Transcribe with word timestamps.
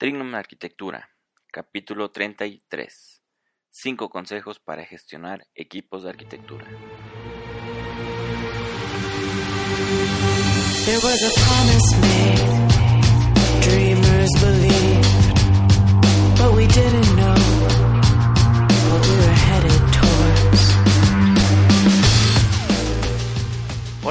Trignum 0.00 0.34
Arquitectura, 0.34 1.10
capítulo 1.52 2.10
33. 2.10 3.20
5 3.68 4.08
consejos 4.08 4.58
para 4.58 4.82
gestionar 4.86 5.46
equipos 5.54 6.04
de 6.04 6.08
arquitectura. 6.08 6.66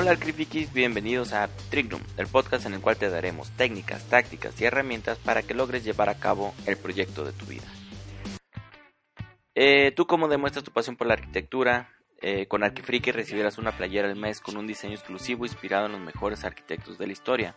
Hola 0.02 0.12
Arquifikis, 0.12 0.72
bienvenidos 0.72 1.34
a 1.34 1.50
Trignum, 1.70 2.00
el 2.16 2.28
podcast 2.28 2.66
en 2.66 2.74
el 2.74 2.80
cual 2.80 2.96
te 2.96 3.10
daremos 3.10 3.52
técnicas, 3.58 4.08
tácticas 4.08 4.62
y 4.62 4.64
herramientas 4.64 5.18
para 5.18 5.44
que 5.44 5.54
logres 5.54 5.84
llevar 5.84 6.08
a 6.08 6.18
cabo 6.18 6.54
el 6.66 6.78
proyecto 6.78 7.26
de 7.26 7.34
tu 7.34 7.46
vida. 7.46 7.66
Eh, 9.56 9.92
tú 9.92 10.07
como 10.07 10.30
demuestras 10.30 10.64
tu 10.64 10.71
pasión 10.71 10.96
por 10.96 11.07
la 11.07 11.16
arquitectura, 11.16 11.90
eh, 12.21 12.48
con 12.48 12.64
Arquifriki 12.64 13.12
recibirás 13.12 13.57
una 13.57 13.74
playera 13.74 14.07
al 14.07 14.16
mes 14.16 14.40
con 14.40 14.56
un 14.56 14.68
diseño 14.68 14.93
exclusivo 14.93 15.46
inspirado 15.46 15.88
en 15.88 15.92
los 15.92 16.02
mejores 16.02 16.46
arquitectos 16.46 16.98
de 16.98 17.06
la 17.06 17.12
historia. 17.12 17.56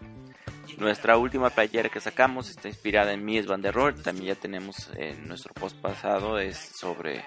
Nuestra 0.79 1.19
última 1.19 1.51
playera 1.51 1.91
que 1.91 2.01
sacamos 2.01 2.51
está 2.51 2.67
inspirada 2.67 3.13
en 3.13 3.25
Mies 3.25 3.47
van 3.47 3.63
der 3.63 3.73
Rohe, 3.73 3.93
también 3.93 4.35
ya 4.35 4.41
tenemos 4.41 4.91
en 4.97 5.29
nuestro 5.29 5.55
post 5.55 5.81
pasado 5.81 6.41
es 6.41 6.59
sobre 6.59 7.25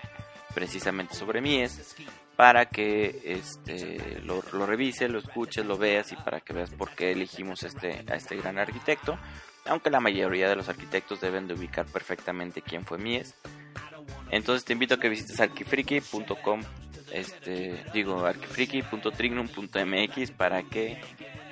precisamente 0.56 1.14
sobre 1.14 1.42
Mies 1.42 1.96
para 2.36 2.66
que 2.66 3.22
este, 3.24 4.20
lo, 4.22 4.42
revises, 4.66 5.08
lo 5.10 5.20
escuches, 5.20 5.66
lo 5.66 5.78
veas 5.78 6.12
y 6.12 6.16
para 6.16 6.42
que 6.42 6.54
veas 6.54 6.72
por 6.72 6.96
qué 6.96 7.12
elegimos 7.12 7.62
este, 7.64 8.04
a 8.10 8.16
este 8.16 8.36
gran 8.38 8.58
arquitecto. 8.58 9.20
Aunque 9.66 9.92
la 9.92 10.00
mayoría 10.00 10.50
de 10.50 10.56
los 10.56 10.70
arquitectos 10.70 11.22
deben 11.22 11.48
de 11.48 11.54
ubicar 11.54 11.86
perfectamente 11.86 12.62
quién 12.62 12.84
fue 12.86 12.98
Mies. 12.98 13.36
Entonces 14.32 14.66
te 14.66 14.74
invito 14.74 14.96
a 14.96 15.00
que 15.00 15.10
visites 15.10 15.40
arquifriki.com, 15.40 16.64
este, 17.12 17.84
digo 17.94 18.26
arquifriki.trignum.mx 18.26 20.32
para 20.32 20.64
que 20.64 21.00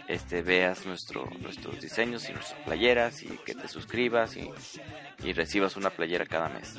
este, 0.08 0.42
veas 0.42 0.86
nuestro, 0.86 1.30
nuestros 1.40 1.80
diseños 1.80 2.28
y 2.30 2.34
nuestras 2.34 2.59
playeras 2.62 3.24
y 3.24 3.30
que 3.46 3.56
te 3.56 3.68
suscribas 3.68 4.36
y, 4.36 4.50
y 5.24 5.34
recibas 5.34 5.78
una 5.78 5.90
playera 5.90 6.26
cada 6.26 6.50
mes. 6.50 6.76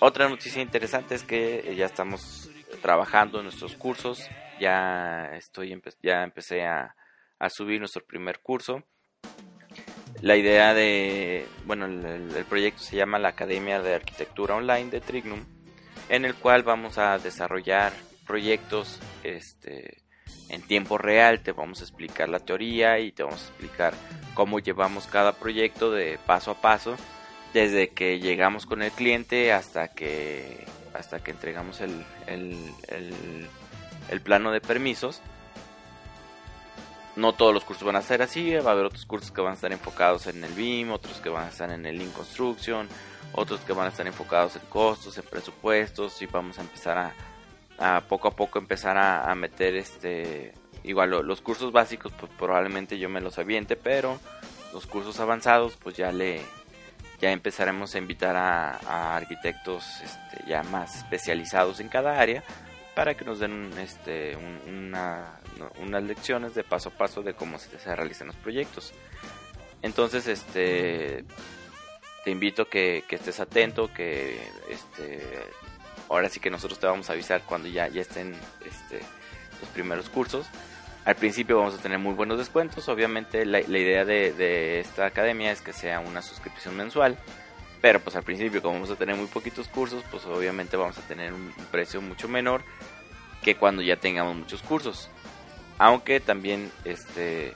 Otra 0.00 0.28
noticia 0.28 0.62
interesante 0.62 1.16
es 1.16 1.24
que 1.24 1.74
ya 1.76 1.86
estamos 1.86 2.48
trabajando 2.80 3.38
en 3.38 3.44
nuestros 3.44 3.74
cursos. 3.74 4.28
Ya 4.60 5.30
estoy 5.34 5.76
ya 6.02 6.22
empecé 6.22 6.64
a, 6.64 6.94
subir 7.50 7.80
nuestro 7.80 8.04
primer 8.04 8.38
curso. 8.38 8.84
La 10.20 10.36
idea 10.36 10.72
de, 10.72 11.46
bueno, 11.64 11.86
el, 11.86 12.44
proyecto 12.48 12.80
se 12.80 12.96
llama 12.96 13.18
la 13.18 13.30
Academia 13.30 13.80
de 13.80 13.94
Arquitectura 13.94 14.54
Online 14.54 14.90
de 14.90 15.00
Trignum, 15.00 15.44
en 16.08 16.24
el 16.24 16.34
cual 16.34 16.62
vamos 16.62 16.98
a 16.98 17.18
desarrollar 17.18 17.92
proyectos 18.24 19.00
este, 19.24 20.02
en 20.48 20.62
tiempo 20.62 20.96
real. 20.96 21.40
Te 21.42 21.50
vamos 21.50 21.80
a 21.80 21.84
explicar 21.84 22.28
la 22.28 22.40
teoría 22.40 23.00
y 23.00 23.10
te 23.10 23.24
vamos 23.24 23.42
a 23.42 23.48
explicar 23.48 23.94
cómo 24.34 24.60
llevamos 24.60 25.08
cada 25.08 25.32
proyecto 25.32 25.90
de 25.90 26.18
paso 26.24 26.52
a 26.52 26.60
paso, 26.60 26.96
desde 27.52 27.88
que 27.88 28.20
llegamos 28.20 28.66
con 28.66 28.82
el 28.82 28.90
cliente 28.92 29.52
hasta 29.52 29.88
que 29.88 30.66
hasta 30.94 31.20
que 31.20 31.30
entregamos 31.30 31.80
el, 31.80 32.04
el, 32.26 34.20
plano 34.20 34.50
de 34.50 34.60
permisos. 34.60 35.22
No 37.16 37.32
todos 37.32 37.52
los 37.52 37.64
cursos 37.64 37.84
van 37.84 37.96
a 37.96 38.02
ser 38.02 38.22
así, 38.22 38.54
va 38.54 38.70
a 38.70 38.72
haber 38.72 38.86
otros 38.86 39.04
cursos 39.06 39.32
que 39.32 39.40
van 39.40 39.52
a 39.52 39.54
estar 39.54 39.72
enfocados 39.72 40.26
en 40.28 40.42
el 40.44 40.52
BIM, 40.52 40.92
otros 40.92 41.20
que 41.20 41.28
van 41.28 41.46
a 41.46 41.48
estar 41.48 41.70
en 41.70 41.84
el 41.84 41.98
Lean 41.98 42.10
Construction, 42.10 42.88
otros 43.32 43.60
que 43.60 43.72
van 43.72 43.86
a 43.86 43.88
estar 43.88 44.06
enfocados 44.06 44.56
en 44.56 44.62
costos, 44.68 45.18
en 45.18 45.24
presupuestos 45.24 46.22
y 46.22 46.26
vamos 46.26 46.58
a 46.58 46.62
empezar 46.62 47.12
a, 47.78 48.00
poco 48.02 48.28
a 48.28 48.30
poco 48.32 48.58
empezar 48.58 48.96
a, 48.98 49.34
meter 49.34 49.74
este 49.76 50.52
igual 50.84 51.10
los 51.10 51.40
cursos 51.40 51.72
básicos 51.72 52.12
pues 52.12 52.30
probablemente 52.38 52.98
yo 52.98 53.08
me 53.08 53.20
los 53.20 53.38
aviente 53.38 53.74
pero 53.74 54.20
los 54.72 54.86
cursos 54.86 55.18
avanzados 55.18 55.76
pues 55.76 55.96
ya 55.96 56.12
le 56.12 56.42
ya 57.20 57.32
empezaremos 57.32 57.94
a 57.94 57.98
invitar 57.98 58.36
a, 58.36 59.16
arquitectos 59.16 59.84
este, 60.02 60.44
ya 60.46 60.62
más 60.62 60.96
especializados 60.96 61.80
en 61.80 61.88
cada 61.88 62.20
área 62.20 62.44
para 62.94 63.14
que 63.14 63.24
nos 63.24 63.38
den 63.38 63.70
este, 63.78 64.36
unas 64.66 66.02
lecciones 66.02 66.54
de 66.54 66.64
paso 66.64 66.88
a 66.88 66.92
paso 66.92 67.22
de 67.22 67.34
cómo 67.34 67.58
se, 67.58 67.94
realizan 67.94 68.28
los 68.28 68.36
proyectos. 68.36 68.92
Entonces, 69.82 70.26
este, 70.26 71.24
te 72.24 72.30
invito 72.30 72.68
que, 72.68 73.04
que 73.08 73.16
estés 73.16 73.38
atento, 73.38 73.92
que 73.94 74.40
este, 74.68 75.22
ahora 76.08 76.28
sí 76.28 76.40
que 76.40 76.50
nosotros 76.50 76.80
te 76.80 76.86
vamos 76.86 77.08
a 77.08 77.12
avisar 77.12 77.42
cuando 77.42 77.68
ya, 77.68 77.86
ya 77.86 78.00
estén 78.00 78.32
los 78.32 79.70
primeros 79.70 80.08
cursos 80.08 80.46
al 81.08 81.16
principio 81.16 81.56
vamos 81.56 81.74
a 81.74 81.78
tener 81.78 81.98
muy 81.98 82.12
buenos 82.12 82.36
descuentos. 82.36 82.86
Obviamente 82.90 83.46
la, 83.46 83.60
idea 83.60 84.04
de, 84.04 84.80
esta 84.80 85.06
academia 85.06 85.50
es 85.50 85.62
que 85.62 85.72
sea 85.72 86.00
una 86.00 86.20
suscripción 86.20 86.76
mensual. 86.76 87.16
Pero 87.80 88.00
pues 88.00 88.14
al 88.14 88.24
principio 88.24 88.60
como 88.60 88.74
vamos 88.74 88.90
a 88.90 88.96
tener 88.96 89.16
muy 89.16 89.26
poquitos 89.26 89.68
cursos, 89.68 90.04
pues 90.10 90.26
obviamente 90.26 90.76
vamos 90.76 90.98
a 90.98 91.08
tener 91.08 91.32
un, 91.32 91.50
precio 91.70 92.02
mucho 92.02 92.28
menor 92.28 92.62
que 93.42 93.54
cuando 93.54 93.80
ya 93.80 93.96
tengamos 93.96 94.36
muchos 94.36 94.62
cursos. 94.62 95.08
Aunque 95.78 96.20
también 96.20 96.70
este 96.84 97.54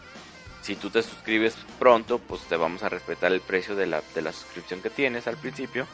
si 0.63 0.75
tú 0.75 0.89
te 0.89 1.03
suscribes 1.03 1.55
pronto, 1.79 2.21
pues 2.21 2.41
te 2.45 2.57
vamos 2.57 2.83
a 2.85 2.89
respetar 2.89 3.33
el 3.33 3.43
precio 3.43 3.77
de 3.77 3.85
la, 3.85 4.01
de 4.15 4.23
la 4.23 4.33
suscripción 4.33 4.81
que 4.81 4.89
tienes 4.89 5.27
al 5.27 5.37
principio. 5.37 5.87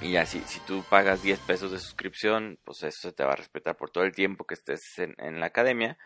Y 0.00 0.12
ya 0.12 0.24
si, 0.24 0.40
tú 0.68 0.84
pagas 0.88 1.20
10 1.20 1.40
pesos 1.40 1.72
de 1.72 1.80
suscripción, 1.80 2.60
pues 2.62 2.84
eso 2.84 3.08
se 3.08 3.12
te 3.12 3.24
va 3.24 3.32
a 3.32 3.36
respetar 3.36 3.76
por 3.76 3.90
todo 3.90 4.04
el 4.04 4.14
tiempo 4.14 4.44
que 4.44 4.54
estés 4.54 5.00
en 5.00 5.40
la 5.40 5.46
academia. 5.46 5.98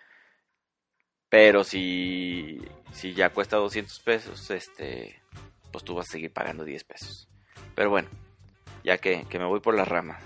Pero 1.29 1.65
si, 1.65 2.59
si 2.93 3.13
ya 3.13 3.31
cuesta 3.31 3.57
200 3.57 4.01
pesos, 4.01 4.51
este, 4.51 5.21
pues 5.71 5.85
tú 5.85 5.95
vas 5.95 6.09
a 6.09 6.13
seguir 6.13 6.33
pagando 6.33 6.65
10 6.65 6.85
pesos. 6.85 7.29
Pero 7.75 7.91
bueno, 7.91 8.09
ya 8.83 8.99
que, 8.99 9.27
me 9.33 9.45
voy 9.45 9.61
por 9.61 9.75
las 9.75 9.89
ramas. 9.89 10.23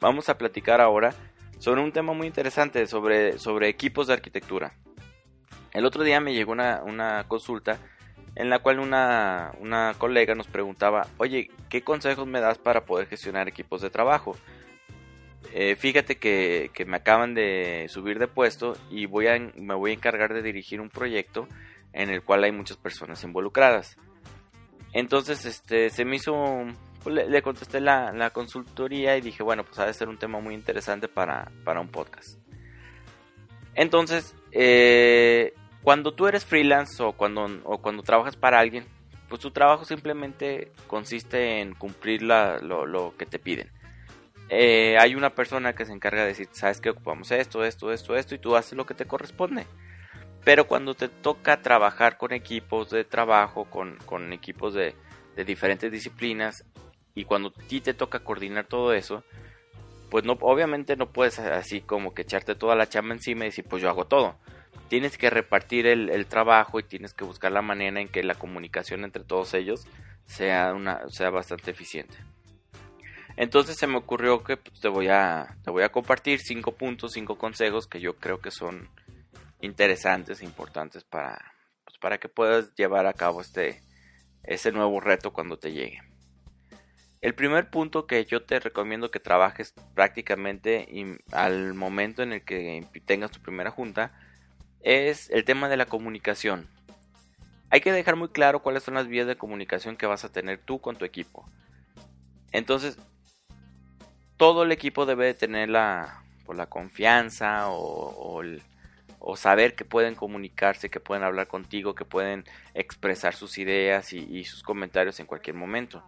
Vamos 0.00 0.28
a 0.28 0.38
platicar 0.38 0.80
ahora 0.80 1.14
sobre 1.58 1.80
un 1.80 1.92
tema 1.92 2.12
muy 2.12 2.26
interesante, 2.26 2.86
sobre, 2.86 3.38
sobre 3.38 3.68
equipos 3.68 4.08
de 4.08 4.14
arquitectura. 4.14 4.74
El 5.72 5.86
otro 5.86 6.02
día 6.02 6.20
me 6.20 6.34
llegó 6.34 6.52
una, 6.52 6.82
una 6.82 7.24
consulta 7.28 7.78
en 8.34 8.50
la 8.50 8.58
cual 8.58 8.80
una, 8.80 9.52
una 9.60 9.94
colega 9.96 10.34
nos 10.34 10.48
preguntaba, 10.48 11.06
oye, 11.18 11.50
¿qué 11.68 11.82
consejos 11.82 12.26
me 12.26 12.40
das 12.40 12.58
para 12.58 12.84
poder 12.84 13.06
gestionar 13.06 13.48
equipos 13.48 13.80
de 13.82 13.90
trabajo? 13.90 14.36
Eh, 15.54 15.76
fíjate 15.76 16.16
que, 16.16 16.70
me 16.86 16.96
acaban 16.96 17.34
de 17.34 17.86
subir 17.88 18.18
de 18.18 18.26
puesto 18.26 18.74
y 18.90 19.04
voy 19.04 19.26
a, 19.26 19.38
me 19.38 19.74
voy 19.74 19.90
a 19.90 19.94
encargar 19.94 20.32
de 20.32 20.42
dirigir 20.42 20.80
un 20.80 20.88
proyecto 20.88 21.46
en 21.92 22.08
el 22.08 22.22
cual 22.22 22.44
hay 22.44 22.52
muchas 22.52 22.78
personas 22.78 23.22
involucradas. 23.22 23.98
Entonces, 24.94 25.44
este, 25.44 25.90
se 25.90 26.06
me 26.06 26.16
hizo, 26.16 26.34
pues, 27.02 27.28
le, 27.28 27.42
contesté 27.42 27.80
la, 27.80 28.30
consultoría 28.32 29.16
y 29.18 29.20
dije, 29.20 29.42
bueno, 29.42 29.64
pues 29.64 29.78
ha 29.78 29.86
de 29.86 29.92
ser 29.92 30.08
un 30.08 30.18
tema 30.18 30.40
muy 30.40 30.54
interesante 30.54 31.06
para, 31.06 31.50
un 31.78 31.88
podcast. 31.88 32.38
Entonces, 33.74 34.34
eh, 34.52 35.52
cuando 35.82 36.14
tú 36.14 36.26
eres 36.28 36.46
freelance 36.46 37.02
o 37.02 37.12
cuando, 37.12 37.60
o 37.64 37.78
cuando 37.78 38.02
trabajas 38.02 38.36
para 38.36 38.58
alguien, 38.58 38.86
pues 39.28 39.42
tu 39.42 39.50
trabajo 39.50 39.84
simplemente 39.84 40.72
consiste 40.86 41.60
en 41.60 41.74
cumplir 41.74 42.22
lo, 42.22 42.86
lo 42.86 43.14
que 43.18 43.26
te 43.26 43.38
piden 43.38 43.70
eh, 44.54 44.98
hay 44.98 45.14
una 45.14 45.30
persona 45.30 45.72
que 45.72 45.86
se 45.86 45.94
encarga 45.94 46.20
de 46.20 46.28
decir, 46.28 46.46
sabes 46.52 46.78
que 46.82 46.90
ocupamos 46.90 47.30
esto, 47.30 47.64
esto, 47.64 47.90
esto, 47.90 48.16
esto, 48.16 48.34
y 48.34 48.38
tú 48.38 48.54
haces 48.54 48.74
lo 48.74 48.84
que 48.84 48.92
te 48.92 49.06
corresponde. 49.06 49.66
Pero 50.44 50.66
cuando 50.66 50.92
te 50.92 51.08
toca 51.08 51.62
trabajar 51.62 52.18
con 52.18 52.34
equipos 52.34 52.90
de 52.90 53.04
trabajo, 53.04 53.64
con, 53.64 54.30
equipos 54.34 54.74
de, 54.74 54.94
diferentes 55.46 55.90
disciplinas, 55.90 56.66
y 57.14 57.24
cuando 57.24 57.48
a 57.48 57.66
ti 57.66 57.80
te 57.80 57.94
toca 57.94 58.18
coordinar 58.18 58.66
todo 58.66 58.92
eso, 58.92 59.24
pues 60.10 60.24
no, 60.24 60.34
obviamente 60.42 60.96
no 60.96 61.10
puedes 61.10 61.38
así 61.38 61.80
como 61.80 62.12
que 62.12 62.20
echarte 62.20 62.54
toda 62.54 62.76
la 62.76 62.90
chamba 62.90 63.14
encima 63.14 63.44
y 63.44 63.48
decir, 63.48 63.64
pues 63.66 63.82
yo 63.82 63.88
hago 63.88 64.04
todo. 64.04 64.36
Tienes 64.88 65.16
que 65.16 65.30
repartir 65.30 65.86
el, 65.86 66.10
el 66.10 66.26
trabajo 66.26 66.78
y 66.78 66.82
tienes 66.82 67.14
que 67.14 67.24
buscar 67.24 67.52
la 67.52 67.62
manera 67.62 68.02
en 68.02 68.08
que 68.08 68.22
la 68.22 68.34
comunicación 68.34 69.04
entre 69.04 69.24
todos 69.24 69.54
ellos 69.54 69.86
sea, 70.26 70.74
una, 70.74 71.08
sea 71.08 71.30
bastante 71.30 71.70
eficiente. 71.70 72.18
Entonces 73.42 73.76
se 73.76 73.88
me 73.88 73.96
ocurrió 73.96 74.44
que 74.44 74.56
pues, 74.56 74.78
te, 74.78 74.86
voy 74.86 75.08
a, 75.08 75.56
te 75.64 75.72
voy 75.72 75.82
a 75.82 75.90
compartir 75.90 76.38
cinco 76.38 76.76
puntos, 76.76 77.14
cinco 77.14 77.38
consejos 77.38 77.88
que 77.88 77.98
yo 77.98 78.14
creo 78.14 78.40
que 78.40 78.52
son 78.52 78.88
interesantes 79.60 80.40
e 80.40 80.44
importantes 80.44 81.02
para, 81.02 81.52
pues, 81.84 81.98
para 81.98 82.18
que 82.18 82.28
puedas 82.28 82.72
llevar 82.76 83.04
a 83.06 83.14
cabo 83.14 83.40
este, 83.40 83.82
ese 84.44 84.70
nuevo 84.70 85.00
reto 85.00 85.32
cuando 85.32 85.58
te 85.58 85.72
llegue. 85.72 86.02
El 87.20 87.34
primer 87.34 87.68
punto 87.68 88.06
que 88.06 88.24
yo 88.26 88.44
te 88.44 88.60
recomiendo 88.60 89.10
que 89.10 89.18
trabajes 89.18 89.74
prácticamente 89.92 90.86
al 91.32 91.74
momento 91.74 92.22
en 92.22 92.34
el 92.34 92.44
que 92.44 92.86
tengas 93.04 93.32
tu 93.32 93.40
primera 93.40 93.72
junta 93.72 94.12
es 94.82 95.30
el 95.30 95.44
tema 95.44 95.68
de 95.68 95.78
la 95.78 95.86
comunicación. 95.86 96.68
hay 97.70 97.80
que 97.80 97.90
dejar 97.90 98.14
muy 98.14 98.28
claro 98.28 98.62
cuáles 98.62 98.84
son 98.84 98.94
las 98.94 99.08
vías 99.08 99.26
de 99.26 99.34
comunicación 99.34 99.96
que 99.96 100.06
vas 100.06 100.24
a 100.24 100.30
tener 100.30 100.58
tú 100.58 100.80
con 100.80 100.94
tu 100.94 101.04
equipo. 101.04 101.44
Entonces, 102.52 102.98
todo 104.42 104.64
el 104.64 104.72
equipo 104.72 105.06
debe 105.06 105.26
de 105.26 105.34
tener 105.34 105.68
la, 105.68 106.20
pues, 106.44 106.58
la 106.58 106.66
confianza 106.66 107.66
o, 107.68 108.42
saber 109.36 109.76
que 109.76 109.84
pueden 109.84 110.16
comunicarse, 110.16 110.90
que 110.90 110.98
pueden 110.98 111.22
hablar 111.22 111.46
contigo, 111.46 111.94
que 111.94 112.04
pueden 112.04 112.42
expresar 112.74 113.36
sus 113.36 113.56
ideas 113.58 114.12
y, 114.12 114.42
sus 114.42 114.64
comentarios 114.64 115.20
en 115.20 115.26
cualquier 115.26 115.54
momento. 115.54 116.02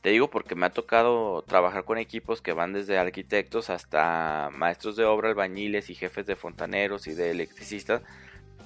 Te 0.00 0.10
digo 0.10 0.30
porque 0.30 0.54
me 0.54 0.66
ha 0.66 0.70
tocado 0.70 1.42
trabajar 1.42 1.84
con 1.84 1.98
equipos 1.98 2.40
que 2.40 2.52
van 2.52 2.72
desde 2.72 2.98
arquitectos 2.98 3.68
hasta 3.68 4.48
maestros 4.52 4.94
de 4.94 5.04
obra, 5.04 5.30
albañiles 5.30 5.90
y 5.90 5.96
jefes 5.96 6.24
de 6.24 6.36
fontaneros 6.36 7.08
y 7.08 7.14
de 7.14 7.32
electricistas 7.32 8.00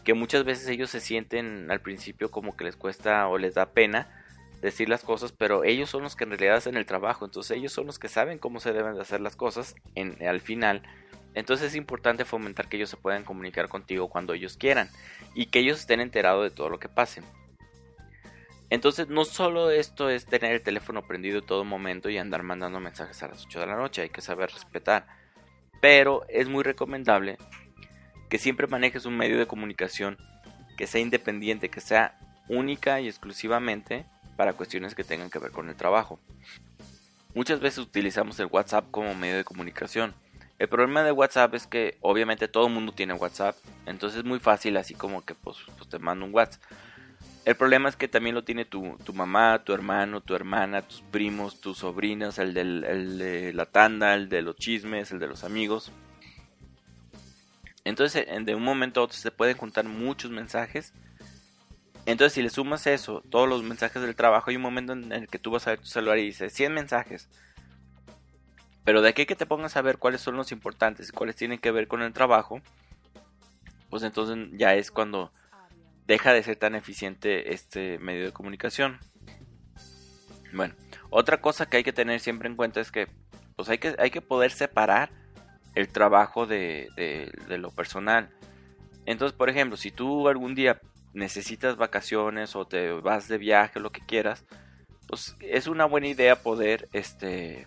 que 0.05 0.13
muchas 0.13 0.45
veces 0.45 0.69
ellos 0.69 0.91
se 0.91 1.01
sienten 1.01 1.71
al 1.71 1.81
principio 1.81 2.31
como 2.31 2.55
que 2.55 2.65
les 2.65 2.77
cuesta 2.77 3.29
o 3.29 3.39
les 3.39 3.55
da 3.55 3.65
pena 3.65 4.20
decir 4.61 4.89
las 4.89 5.05
cosas, 5.05 5.33
pero 5.33 5.65
ellos 5.65 5.89
son 5.91 6.03
los 6.03 6.17
que 6.17 6.25
en 6.25 6.31
realidad 6.31 6.57
hacen 6.57 6.77
el 6.77 6.87
trabajo, 6.87 7.25
entonces 7.25 7.57
ellos 7.57 7.73
son 7.73 7.87
los 7.87 7.99
que 7.99 8.09
saben 8.09 8.39
cómo 8.39 8.61
se 8.61 8.73
deben 8.73 8.95
de 8.95 9.01
hacer 9.01 9.21
las 9.21 9.37
cosas 9.37 9.75
en, 9.95 10.17
al 10.27 10.41
final. 10.41 10.83
Entonces 11.35 11.69
es 11.69 11.77
importante 11.77 12.25
fomentar 12.25 12.69
que 12.69 12.77
ellos 12.77 12.91
se 12.91 12.97
puedan 12.97 13.25
comunicar 13.25 13.69
contigo 13.69 14.09
cuando 14.09 14.35
ellos 14.35 14.57
quieran 14.57 14.91
y 15.35 15.47
que 15.47 15.61
ellos 15.61 15.81
estén 15.81 16.01
enterados 16.01 16.43
de 16.43 16.51
todo 16.51 16.69
lo 16.69 16.79
que 16.79 16.89
pase. 16.89 17.23
Entonces 18.69 19.09
no 19.09 19.25
solo 19.25 19.71
esto 19.71 20.11
es 20.11 20.27
tener 20.27 20.53
el 20.53 20.63
teléfono 20.63 21.07
prendido 21.07 21.39
en 21.39 21.47
todo 21.47 21.65
momento 21.65 22.09
y 22.09 22.19
andar 22.19 22.43
mandando 22.43 22.81
mensajes 22.81 23.23
a 23.23 23.29
las 23.29 23.45
8 23.47 23.61
de 23.61 23.67
la 23.67 23.77
noche, 23.77 24.03
hay 24.03 24.11
que 24.11 24.21
saber 24.21 24.51
respetar. 24.51 25.07
Pero 25.81 26.25
es 26.29 26.49
muy 26.49 26.63
recomendable 26.63 27.39
que 28.29 28.39
siempre 28.39 28.67
manejes 28.67 29.07
un 29.07 29.17
medio 29.17 29.39
de 29.39 29.47
comunicación 29.47 30.19
que 30.77 30.87
sea 30.87 31.01
independiente, 31.01 31.69
que 31.69 31.81
sea 31.81 32.19
única 32.49 33.01
y 33.01 33.09
exclusivamente 33.09 34.07
para 34.41 34.55
cuestiones 34.55 34.95
que 34.95 35.05
tengan 35.05 35.29
que 35.29 35.39
ver 35.39 35.51
con 35.51 35.69
el 35.69 35.77
trabajo. 35.77 36.19
Muchas 37.35 37.61
veces 37.61 37.81
utilizamos 37.81 38.41
el 38.41 38.47
WhatsApp 38.47 38.87
como 38.91 39.15
medio 39.15 39.37
de 39.37 39.45
comunicación. 39.45 40.15
El 40.59 40.71
problema 40.71 41.03
de 41.03 41.13
WhatsApp 41.13 41.53
es 41.53 41.67
que 41.67 41.99
obviamente 42.01 42.49
todo 42.49 42.69
el 42.69 42.73
mundo 42.73 42.93
tiene 42.93 43.13
WhatsApp, 43.13 43.55
entonces 43.85 44.21
es 44.21 44.25
muy 44.25 44.41
fácil 44.41 44.79
así 44.79 44.95
como 44.95 45.23
que 45.27 45.35
pues, 45.35 45.59
pues 45.77 45.91
te 45.91 45.99
mando 45.99 46.25
un 46.25 46.35
WhatsApp. 46.35 46.63
El 47.45 47.55
problema 47.55 47.91
es 47.91 47.97
que 47.97 48.09
también 48.09 48.35
lo 48.35 48.43
tiene 48.43 48.65
tu, 48.65 48.97
mamá, 49.13 49.63
tu 49.63 49.75
hermano, 49.75 50.23
tu 50.23 50.35
hermana, 50.35 50.81
tus 50.81 51.03
primos, 51.03 51.61
tus 51.61 51.77
sobrinos, 51.77 52.39
el, 52.39 52.57
el 52.57 53.19
de 53.19 53.53
la 53.53 53.67
tanda, 53.67 54.15
el 54.15 54.31
de 54.31 54.41
los 54.41 54.57
chismes, 54.57 55.13
el 55.13 55.19
de 55.19 55.27
los 55.27 55.45
amigos. 55.45 55.93
Entonces, 57.85 58.27
de 58.43 58.55
un 58.55 58.65
momento 58.65 59.01
a 59.01 59.05
otro 59.05 59.19
se 59.19 59.33
pueden 59.33 59.59
juntar 59.59 59.85
muchos 59.85 60.31
mensajes. 60.31 60.95
Entonces, 62.07 62.33
si 62.33 62.43
le 62.43 62.51
sumas 62.51 62.87
eso, 62.87 63.23
todos 63.31 63.49
los 63.49 63.63
mensajes 63.63 64.03
del 64.03 64.17
trabajo, 64.17 64.51
hay 64.51 64.57
un 64.57 64.63
momento 64.63 64.93
en 64.93 65.13
el 65.13 65.29
que 65.29 65.39
tú 65.39 65.51
vas 65.51 65.67
a 65.67 65.71
ver 65.71 65.81
tu 65.81 65.87
celular 65.87 66.19
y 66.19 66.25
dices 66.25 66.53
100 66.53 66.73
mensajes. 66.73 67.29
Pero 68.85 69.03
de 69.03 69.11
aquí 69.11 69.27
que 69.27 69.37
te 69.37 69.47
pongas 69.47 69.77
a 69.77 69.83
ver 69.83 69.99
cuáles 69.99 70.21
son 70.21 70.37
los 70.37 70.53
importantes 70.53 71.09
y 71.09 71.13
cuáles 71.13 71.37
tienen 71.37 71.59
que 71.59 71.71
ver 71.71 71.87
con 71.87 72.03
el 72.03 72.13
trabajo, 72.13 72.61
pues 73.91 74.03
entonces 74.03 74.49
ya 74.53 74.75
es 74.75 74.91
cuando 74.91 75.33
deja 76.07 76.33
de 76.33 76.43
ser 76.43 76.57
tan 76.57 76.75
eficiente 76.75 77.53
este 77.53 77.99
medio 77.99 78.25
de 78.25 78.33
comunicación. 78.33 78.99
Bueno, 80.53 80.75
otra 81.11 81.41
cosa 81.41 81.67
que 81.67 81.77
hay 81.77 81.85
que 81.85 81.93
tener 81.93 82.21
siempre 82.21 82.49
en 82.49 82.57
cuenta 82.57 82.81
es 82.81 82.91
que 82.91 83.07
pues 83.57 83.69
hay 83.69 83.79
que, 83.79 83.95
hay 83.99 84.11
que 84.11 84.23
poder 84.23 84.51
separar 84.51 85.11
el 85.75 85.89
trabajo 85.89 86.47
de, 86.47 86.89
lo 87.49 87.71
personal. 87.71 88.31
Entonces, 89.07 89.37
por 89.37 89.51
ejemplo, 89.51 89.77
si 89.77 89.91
tú 89.91 90.29
algún 90.29 90.55
día 90.55 90.81
necesitas 91.13 91.77
vacaciones 91.77 92.57
o 92.57 92.67
te 92.67 92.93
vas 92.93 93.29
de 93.29 93.39
viaje, 93.39 93.81
lo 93.81 93.91
que 93.93 94.05
quieras, 94.05 94.45
pues 95.07 95.37
es 95.41 95.67
una 95.67 95.85
buena 95.85 96.09
idea 96.09 96.43
poder 96.43 96.89
este 96.93 97.67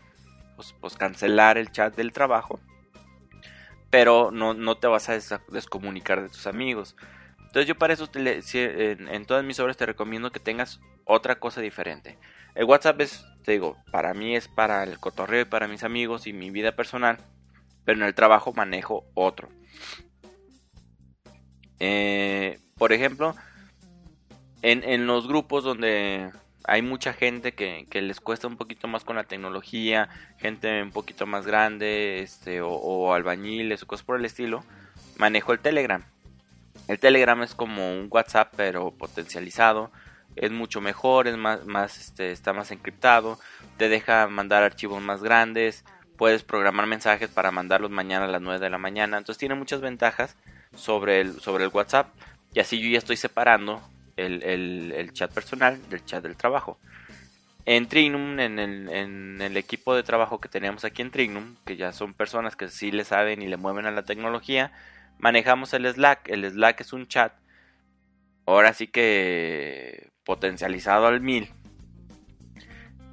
pues, 0.55 0.75
pues 0.79 0.95
cancelar 0.95 1.57
el 1.57 1.71
chat 1.71 1.95
del 1.95 2.13
trabajo, 2.13 2.59
pero 3.89 4.31
no, 4.31 4.53
no 4.53 4.77
te 4.77 4.87
vas 4.87 5.09
a 5.09 5.41
descomunicar 5.49 6.21
de 6.21 6.29
tus 6.29 6.47
amigos. 6.47 6.95
Entonces 7.39 7.67
yo 7.67 7.75
para 7.75 7.93
eso 7.93 8.09
en, 8.13 9.07
en, 9.07 9.25
todas 9.25 9.43
mis 9.43 9.59
obras 9.59 9.77
te 9.77 9.85
recomiendo 9.85 10.31
que 10.31 10.39
tengas 10.39 10.79
otra 11.05 11.39
cosa 11.39 11.61
diferente. 11.61 12.17
El 12.55 12.65
WhatsApp 12.65 13.01
es, 13.01 13.25
te 13.43 13.51
digo, 13.53 13.77
para 13.91 14.13
mí 14.13 14.35
es 14.35 14.47
para 14.47 14.83
el 14.83 14.99
cotorreo 14.99 15.41
y 15.41 15.45
para 15.45 15.67
mis 15.67 15.83
amigos 15.83 16.25
y 16.25 16.33
mi 16.33 16.49
vida 16.49 16.75
personal 16.75 17.19
pero 17.85 17.99
en 17.99 18.05
el 18.05 18.15
trabajo 18.15 18.53
manejo 18.53 19.05
otro. 19.13 19.49
Eh, 21.79 22.59
por 22.77 22.93
ejemplo, 22.93 23.35
en, 24.61 25.07
los 25.07 25.27
grupos 25.27 25.63
donde 25.63 26.31
hay 26.65 26.81
mucha 26.81 27.13
gente 27.13 27.53
que, 27.53 27.87
les 27.91 28.19
cuesta 28.19 28.47
un 28.47 28.57
poquito 28.57 28.87
más 28.87 29.03
con 29.03 29.15
la 29.15 29.25
tecnología, 29.25 30.09
gente 30.37 30.81
un 30.81 30.91
poquito 30.91 31.25
más 31.25 31.45
grande, 31.45 32.21
este, 32.21 32.61
o, 32.61 33.13
albañiles 33.13 33.83
o 33.83 33.87
cosas 33.87 34.05
por 34.05 34.17
el 34.17 34.25
estilo, 34.25 34.63
manejo 35.17 35.51
el 35.51 35.59
Telegram. 35.59 36.03
El 36.87 36.99
Telegram 36.99 37.41
es 37.43 37.55
como 37.55 37.91
un 37.91 38.07
WhatsApp 38.09 38.53
pero 38.55 38.91
potencializado, 38.91 39.91
es 40.35 40.51
mucho 40.51 40.81
mejor, 40.81 41.27
es 41.27 41.37
más, 41.37 41.65
más 41.65 41.99
este, 41.99 42.31
está 42.31 42.53
más 42.53 42.71
encriptado, 42.71 43.39
te 43.77 43.89
deja 43.89 44.27
mandar 44.27 44.63
archivos 44.63 45.01
más 45.01 45.21
grandes, 45.21 45.85
puedes 46.17 46.43
programar 46.43 46.87
mensajes 46.87 47.29
para 47.29 47.51
mandarlos 47.51 47.91
mañana 47.91 48.25
a 48.25 48.29
las 48.29 48.41
9 48.41 48.59
de 48.59 48.69
la 48.69 48.77
mañana. 48.77 49.17
Entonces 49.17 49.39
tiene 49.39 49.55
muchas 49.55 49.81
ventajas 49.81 50.37
sobre 50.75 51.21
el, 51.21 51.39
sobre 51.39 51.65
el 51.65 51.71
WhatsApp. 51.73 52.07
Y 52.53 52.59
así 52.59 52.79
yo 52.79 52.89
ya 52.89 52.97
estoy 52.97 53.17
separando 53.17 53.81
el, 54.15 55.09
chat 55.13 55.33
personal 55.33 55.79
del 55.89 56.05
chat 56.05 56.23
del 56.23 56.35
trabajo. 56.35 56.77
En 57.65 57.87
Trignum, 57.87 58.39
en 58.39 58.59
el, 58.59 59.41
el, 59.41 59.57
equipo 59.57 59.95
de 59.95 60.03
trabajo 60.03 60.39
que 60.39 60.49
tenemos 60.49 60.83
aquí 60.83 61.01
en 61.01 61.11
Trignum, 61.11 61.55
que 61.65 61.77
ya 61.77 61.93
son 61.93 62.13
personas 62.13 62.55
que 62.55 62.67
sí 62.67 62.91
le 62.91 63.05
saben 63.05 63.41
y 63.41 63.47
le 63.47 63.57
mueven 63.57 63.85
a 63.85 63.91
la 63.91 64.03
tecnología, 64.03 64.71
manejamos 65.17 65.73
el 65.73 65.91
Slack. 65.91 66.29
El 66.29 66.49
Slack 66.49 66.81
es 66.81 66.93
un 66.93 67.07
chat, 67.07 67.33
ahora 68.45 68.73
sí 68.73 68.87
que 68.87 70.11
potencializado 70.25 71.07
al 71.07 71.21
mil, 71.21 71.49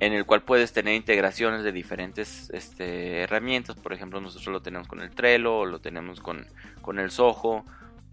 en 0.00 0.12
el 0.12 0.26
cual 0.26 0.42
puedes 0.42 0.72
tener 0.72 0.94
integraciones 0.94 1.62
de 1.62 1.72
diferentes 1.72 2.50
este, 2.50 3.22
herramientas. 3.22 3.76
Por 3.76 3.92
ejemplo, 3.92 4.20
nosotros 4.20 4.52
lo 4.52 4.62
tenemos 4.62 4.88
con 4.88 5.00
el 5.00 5.10
Trello, 5.10 5.64
lo 5.64 5.80
tenemos 5.80 6.20
con, 6.20 6.46
con 6.82 6.98
el 6.98 7.10
Soho, 7.10 7.64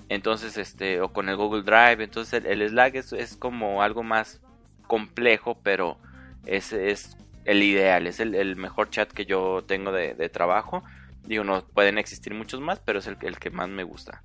entonces, 0.10 0.58
este, 0.58 1.02
o 1.02 1.12
con 1.12 1.30
el 1.30 1.36
Google 1.36 1.64
Drive. 1.64 2.04
Entonces, 2.04 2.44
el, 2.46 2.68
Slack 2.68 2.96
es, 2.96 3.36
como 3.38 3.84
algo 3.84 4.04
más 4.04 4.42
complejo, 4.88 5.58
pero 5.64 5.98
es, 6.46 6.72
es 6.74 7.18
el 7.46 7.64
ideal, 7.64 8.08
es 8.08 8.20
el, 8.20 8.56
mejor 8.56 8.90
chat 8.90 9.12
que 9.12 9.26
yo 9.26 9.64
tengo 9.68 9.92
de, 9.92 10.14
de, 10.14 10.30
trabajo. 10.30 10.84
Digo, 11.26 11.44
no 11.44 11.66
pueden 11.66 11.98
existir 11.98 12.34
muchos 12.34 12.62
más, 12.62 12.80
pero 12.80 13.00
es 13.00 13.08
el, 13.08 13.18
el 13.22 13.38
que 13.38 13.50
más 13.50 13.70
me 13.70 13.84
gusta. 13.84 14.22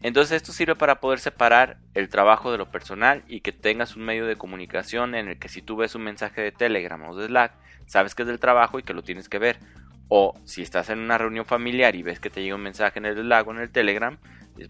Entonces 0.00 0.36
esto 0.36 0.52
sirve 0.52 0.76
para 0.76 1.00
poder 1.00 1.18
separar 1.18 1.78
el 1.94 2.08
trabajo 2.08 2.52
de 2.52 2.58
lo 2.58 2.70
personal 2.70 3.24
y 3.26 3.40
que 3.40 3.50
tengas 3.50 3.96
un 3.96 4.04
medio 4.04 4.26
de 4.26 4.36
comunicación 4.36 5.16
en 5.16 5.26
el 5.26 5.38
que 5.40 5.48
si 5.48 5.60
tú 5.60 5.74
ves 5.74 5.96
un 5.96 6.04
mensaje 6.04 6.40
de 6.40 6.52
Telegram 6.52 7.02
o 7.02 7.16
de 7.16 7.26
Slack, 7.26 7.52
sabes 7.86 8.14
que 8.14 8.22
es 8.22 8.28
del 8.28 8.38
trabajo 8.38 8.78
y 8.78 8.84
que 8.84 8.94
lo 8.94 9.02
tienes 9.02 9.28
que 9.28 9.40
ver. 9.40 9.58
O 10.06 10.38
si 10.44 10.62
estás 10.62 10.88
en 10.90 11.00
una 11.00 11.18
reunión 11.18 11.44
familiar 11.44 11.96
y 11.96 12.02
ves 12.04 12.20
que 12.20 12.30
te 12.30 12.42
llega 12.42 12.54
un 12.54 12.62
mensaje 12.62 13.00
en 13.00 13.06
el 13.06 13.16
Slack 13.16 13.46
o 13.48 13.50
en 13.50 13.58
el 13.58 13.70
Telegram, 13.70 14.18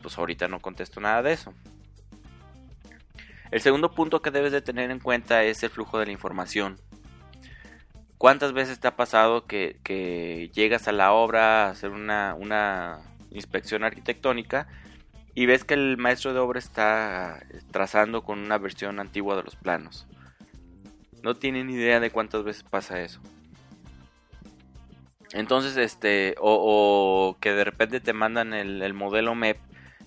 pues 0.02 0.18
ahorita 0.18 0.48
no 0.48 0.60
contesto 0.60 1.00
nada 1.00 1.22
de 1.22 1.32
eso. 1.32 1.54
El 3.50 3.60
segundo 3.62 3.90
punto 3.90 4.20
que 4.20 4.30
debes 4.30 4.52
de 4.52 4.60
tener 4.60 4.90
en 4.90 4.98
cuenta 4.98 5.42
es 5.42 5.62
el 5.62 5.70
flujo 5.70 5.98
de 5.98 6.06
la 6.06 6.12
información. 6.12 6.78
¿Cuántas 8.18 8.52
veces 8.52 8.80
te 8.80 8.88
ha 8.88 8.96
pasado 8.96 9.46
que, 9.46 10.50
llegas 10.52 10.88
a 10.88 10.92
la 10.92 11.12
obra 11.12 11.66
a 11.66 11.70
hacer 11.70 11.90
una, 11.90 12.98
inspección 13.30 13.84
arquitectónica 13.84 14.66
y 15.34 15.46
ves 15.46 15.64
que 15.64 15.74
el 15.74 15.98
maestro 15.98 16.32
de 16.32 16.40
obra 16.40 16.58
está 16.58 17.44
trazando 17.70 18.22
con 18.22 18.38
una 18.40 18.58
versión 18.58 18.98
antigua 18.98 19.36
de 19.36 19.44
los 19.44 19.54
planos. 19.54 20.06
No 21.22 21.36
tienen 21.36 21.70
idea 21.70 22.00
de 22.00 22.10
cuántas 22.10 22.42
veces 22.42 22.64
pasa 22.64 23.00
eso. 23.00 23.20
Entonces, 25.32 25.76
este, 25.76 26.34
o, 26.40 27.36
que 27.40 27.52
de 27.52 27.64
repente 27.64 28.00
te 28.00 28.12
mandan 28.12 28.52
el, 28.54 28.94
modelo 28.94 29.34
MEP 29.34 29.58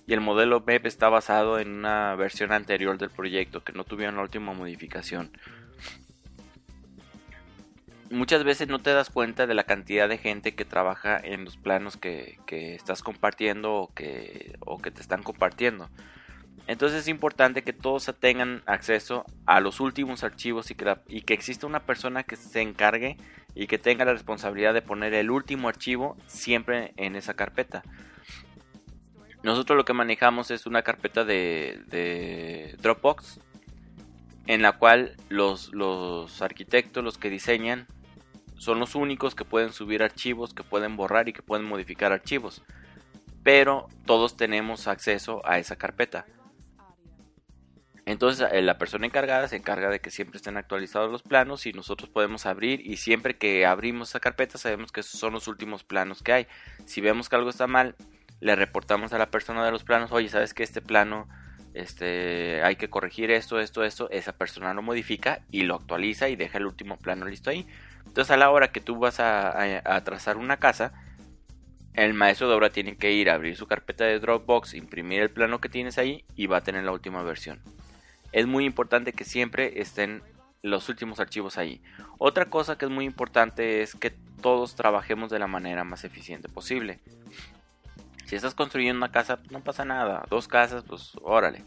y 0.06 0.12
el 0.12 0.20
modelo 0.20 0.62
MEP 0.66 0.86
está 0.86 1.08
basado 1.08 1.58
en 1.58 1.70
una 1.70 2.14
versión 2.16 2.52
anterior 2.52 2.98
del 2.98 3.10
proyecto 3.10 3.62
que 3.62 3.72
no 3.72 3.84
tuvieron 3.84 4.16
la 4.16 4.22
última 4.22 4.52
modificación 4.52 5.30
muchas 8.12 8.44
veces 8.44 8.68
no 8.68 8.78
te 8.78 8.92
das 8.92 9.10
cuenta 9.10 9.46
de 9.46 9.54
la 9.54 9.64
cantidad 9.64 10.08
de 10.08 10.18
gente 10.18 10.54
que 10.54 10.64
trabaja 10.64 11.18
en 11.18 11.44
los 11.44 11.56
planos 11.56 11.96
que, 11.96 12.38
estás 12.48 13.02
compartiendo 13.02 13.74
o 13.74 13.94
que, 13.94 14.56
o 14.60 14.78
que 14.78 14.90
te 14.90 15.00
están 15.00 15.22
compartiendo. 15.22 15.88
Entonces 16.66 17.00
es 17.00 17.08
importante 17.08 17.62
que 17.62 17.72
todos 17.72 18.12
tengan 18.20 18.62
acceso 18.66 19.24
a 19.46 19.60
los 19.60 19.80
últimos 19.80 20.22
archivos 20.22 20.70
y 20.70 20.74
que, 20.74 20.96
y 21.08 21.22
que 21.22 21.34
exista 21.34 21.66
una 21.66 21.80
persona 21.80 22.22
que 22.22 22.36
se 22.36 22.60
encargue 22.60 23.16
y 23.54 23.66
que 23.66 23.78
tenga 23.78 24.04
la 24.04 24.12
responsabilidad 24.12 24.72
de 24.72 24.82
poner 24.82 25.12
el 25.14 25.30
último 25.30 25.68
archivo 25.68 26.16
siempre 26.26 26.92
en 26.96 27.16
esa 27.16 27.34
carpeta. 27.34 27.82
Nosotros 29.42 29.76
lo 29.76 29.84
que 29.84 29.92
manejamos 29.92 30.50
es 30.50 30.66
una 30.66 30.82
carpeta 30.82 31.24
de, 31.24 32.76
Dropbox 32.80 33.40
en 34.46 34.62
la 34.62 34.72
cual 34.72 35.16
los, 35.28 35.72
los 35.72 36.42
arquitectos, 36.42 37.02
los 37.02 37.18
que 37.18 37.30
diseñan, 37.30 37.86
son 38.56 38.78
los 38.78 38.94
únicos 38.94 39.34
que 39.34 39.44
pueden 39.44 39.72
subir 39.72 40.02
archivos, 40.02 40.54
que 40.54 40.62
pueden 40.62 40.96
borrar 40.96 41.28
y 41.28 41.32
que 41.32 41.42
pueden 41.42 41.66
modificar 41.66 42.12
archivos. 42.12 42.62
Pero 43.42 43.88
todos 44.06 44.36
tenemos 44.36 44.86
acceso 44.86 45.42
a 45.44 45.58
esa 45.58 45.76
carpeta. 45.76 46.26
Entonces 48.04 48.48
eh, 48.52 48.62
la 48.62 48.78
persona 48.78 49.06
encargada 49.06 49.46
se 49.46 49.56
encarga 49.56 49.88
de 49.88 50.00
que 50.00 50.10
siempre 50.10 50.36
estén 50.36 50.56
actualizados 50.56 51.10
los 51.10 51.22
planos 51.22 51.66
y 51.66 51.72
nosotros 51.72 52.10
podemos 52.10 52.46
abrir 52.46 52.84
y 52.84 52.96
siempre 52.96 53.36
que 53.36 53.64
abrimos 53.64 54.10
esa 54.10 54.20
carpeta 54.20 54.58
sabemos 54.58 54.90
que 54.90 55.00
esos 55.00 55.20
son 55.20 55.32
los 55.32 55.46
últimos 55.46 55.84
planos 55.84 56.22
que 56.22 56.32
hay. 56.32 56.46
Si 56.84 57.00
vemos 57.00 57.28
que 57.28 57.36
algo 57.36 57.50
está 57.50 57.68
mal, 57.68 57.94
le 58.42 58.56
reportamos 58.56 59.14
a 59.14 59.18
la 59.18 59.30
persona 59.30 59.64
de 59.64 59.70
los 59.70 59.84
planos, 59.84 60.12
oye, 60.12 60.28
sabes 60.28 60.52
que 60.52 60.62
este 60.62 60.82
plano 60.82 61.28
este, 61.72 62.62
hay 62.62 62.76
que 62.76 62.90
corregir 62.90 63.30
esto, 63.30 63.58
esto, 63.58 63.84
esto, 63.84 64.10
esa 64.10 64.32
persona 64.32 64.74
lo 64.74 64.82
modifica 64.82 65.40
y 65.50 65.62
lo 65.62 65.76
actualiza 65.76 66.28
y 66.28 66.36
deja 66.36 66.58
el 66.58 66.66
último 66.66 66.98
plano 66.98 67.24
listo 67.24 67.48
ahí. 67.48 67.66
Entonces 68.06 68.30
a 68.30 68.36
la 68.36 68.50
hora 68.50 68.72
que 68.72 68.80
tú 68.80 68.98
vas 68.98 69.20
a, 69.20 69.80
a 69.84 70.04
trazar 70.04 70.36
una 70.36 70.58
casa, 70.58 70.92
el 71.94 72.12
maestro 72.12 72.48
de 72.48 72.54
obra 72.54 72.70
tiene 72.70 72.96
que 72.96 73.12
ir 73.12 73.30
a 73.30 73.34
abrir 73.34 73.56
su 73.56 73.66
carpeta 73.66 74.04
de 74.04 74.18
Dropbox, 74.18 74.74
imprimir 74.74 75.22
el 75.22 75.30
plano 75.30 75.60
que 75.60 75.70
tienes 75.70 75.96
ahí 75.96 76.24
y 76.36 76.46
va 76.46 76.58
a 76.58 76.62
tener 76.62 76.84
la 76.84 76.92
última 76.92 77.22
versión 77.22 77.60
es 78.32 78.46
muy 78.46 78.64
importante 78.64 79.12
que 79.12 79.24
siempre 79.24 79.80
estén 79.80 80.22
los 80.62 80.88
últimos 80.88 81.20
archivos 81.20 81.58
ahí. 81.58 81.82
Otra 82.18 82.46
cosa 82.46 82.78
que 82.78 82.86
es 82.86 82.90
muy 82.90 83.04
importante 83.04 83.82
es 83.82 83.94
que 83.94 84.10
todos 84.40 84.74
trabajemos 84.74 85.30
de 85.30 85.38
la 85.38 85.46
manera 85.46 85.84
más 85.84 86.04
eficiente 86.04 86.48
posible. 86.48 86.98
Si 88.26 88.36
estás 88.36 88.54
construyendo 88.54 88.98
una 88.98 89.12
casa, 89.12 89.38
no 89.50 89.60
pasa 89.60 89.84
nada. 89.84 90.24
Dos 90.30 90.48
casas, 90.48 90.84
pues 90.86 91.12
órale. 91.22 91.64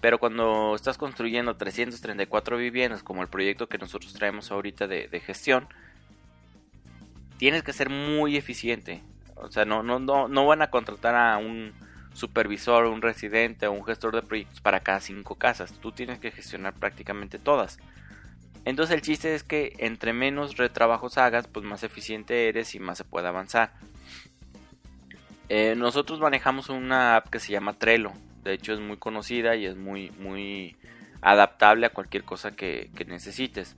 Pero 0.00 0.18
cuando 0.18 0.74
estás 0.74 0.96
construyendo 0.96 1.56
334 1.56 2.56
viviendas, 2.56 3.02
como 3.02 3.22
el 3.22 3.28
proyecto 3.28 3.68
que 3.68 3.78
nosotros 3.78 4.12
traemos 4.12 4.50
ahorita 4.50 4.86
de, 4.86 5.20
gestión, 5.20 5.68
tienes 7.36 7.62
que 7.62 7.72
ser 7.72 7.90
muy 7.90 8.36
eficiente. 8.36 9.02
O 9.34 9.50
sea, 9.50 9.64
no, 9.64 9.82
no, 9.82 9.98
no, 9.98 10.28
no 10.28 10.46
van 10.46 10.62
a 10.62 10.70
contratar 10.70 11.14
a 11.14 11.38
un 11.38 11.72
supervisor, 12.12 12.86
un 12.86 13.02
residente 13.02 13.66
o 13.66 13.72
un 13.72 13.84
gestor 13.84 14.14
de 14.14 14.22
proyectos 14.22 14.60
para 14.60 14.80
cada 14.80 15.00
cinco 15.00 15.36
casas. 15.36 15.72
Tú 15.80 15.92
tienes 15.92 16.18
que 16.18 16.30
gestionar 16.30 16.74
prácticamente 16.74 17.38
todas. 17.38 17.78
Entonces 18.64 18.94
el 18.94 19.02
chiste 19.02 19.34
es 19.34 19.44
que 19.44 19.74
entre 19.78 20.12
menos 20.12 20.56
retrabajos 20.56 21.16
hagas, 21.16 21.46
pues 21.46 21.64
más 21.64 21.82
eficiente 21.82 22.48
eres 22.48 22.74
y 22.74 22.80
más 22.80 22.98
se 22.98 23.04
puede 23.04 23.28
avanzar. 23.28 23.72
Eh, 25.48 25.74
nosotros 25.76 26.20
manejamos 26.20 26.68
una 26.68 27.16
app 27.16 27.28
que 27.28 27.40
se 27.40 27.52
llama 27.52 27.78
Trello. 27.78 28.12
De 28.44 28.52
hecho 28.54 28.72
es 28.72 28.80
muy 28.80 28.96
conocida 28.96 29.56
y 29.56 29.66
es 29.66 29.76
muy, 29.76 30.10
muy 30.12 30.76
adaptable 31.20 31.86
a 31.86 31.90
cualquier 31.90 32.24
cosa 32.24 32.52
que, 32.52 32.90
necesites. 33.06 33.76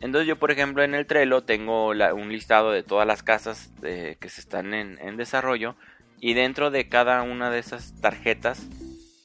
Entonces 0.00 0.26
yo 0.26 0.36
por 0.38 0.50
ejemplo 0.50 0.82
en 0.82 0.94
el 0.94 1.06
Trello 1.06 1.42
tengo 1.42 1.88
un 1.88 2.32
listado 2.32 2.72
de 2.72 2.82
todas 2.82 3.06
las 3.06 3.22
casas 3.22 3.72
eh, 3.82 4.16
que 4.20 4.28
se 4.28 4.40
están 4.40 4.74
en 4.74 5.16
desarrollo 5.16 5.76
y 6.20 6.34
dentro 6.34 6.70
de 6.70 6.88
cada 6.88 7.22
una 7.22 7.50
de 7.50 7.58
esas 7.58 8.00
tarjetas 8.00 8.66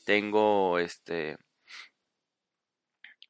tengo 0.06 0.80
este 0.80 1.38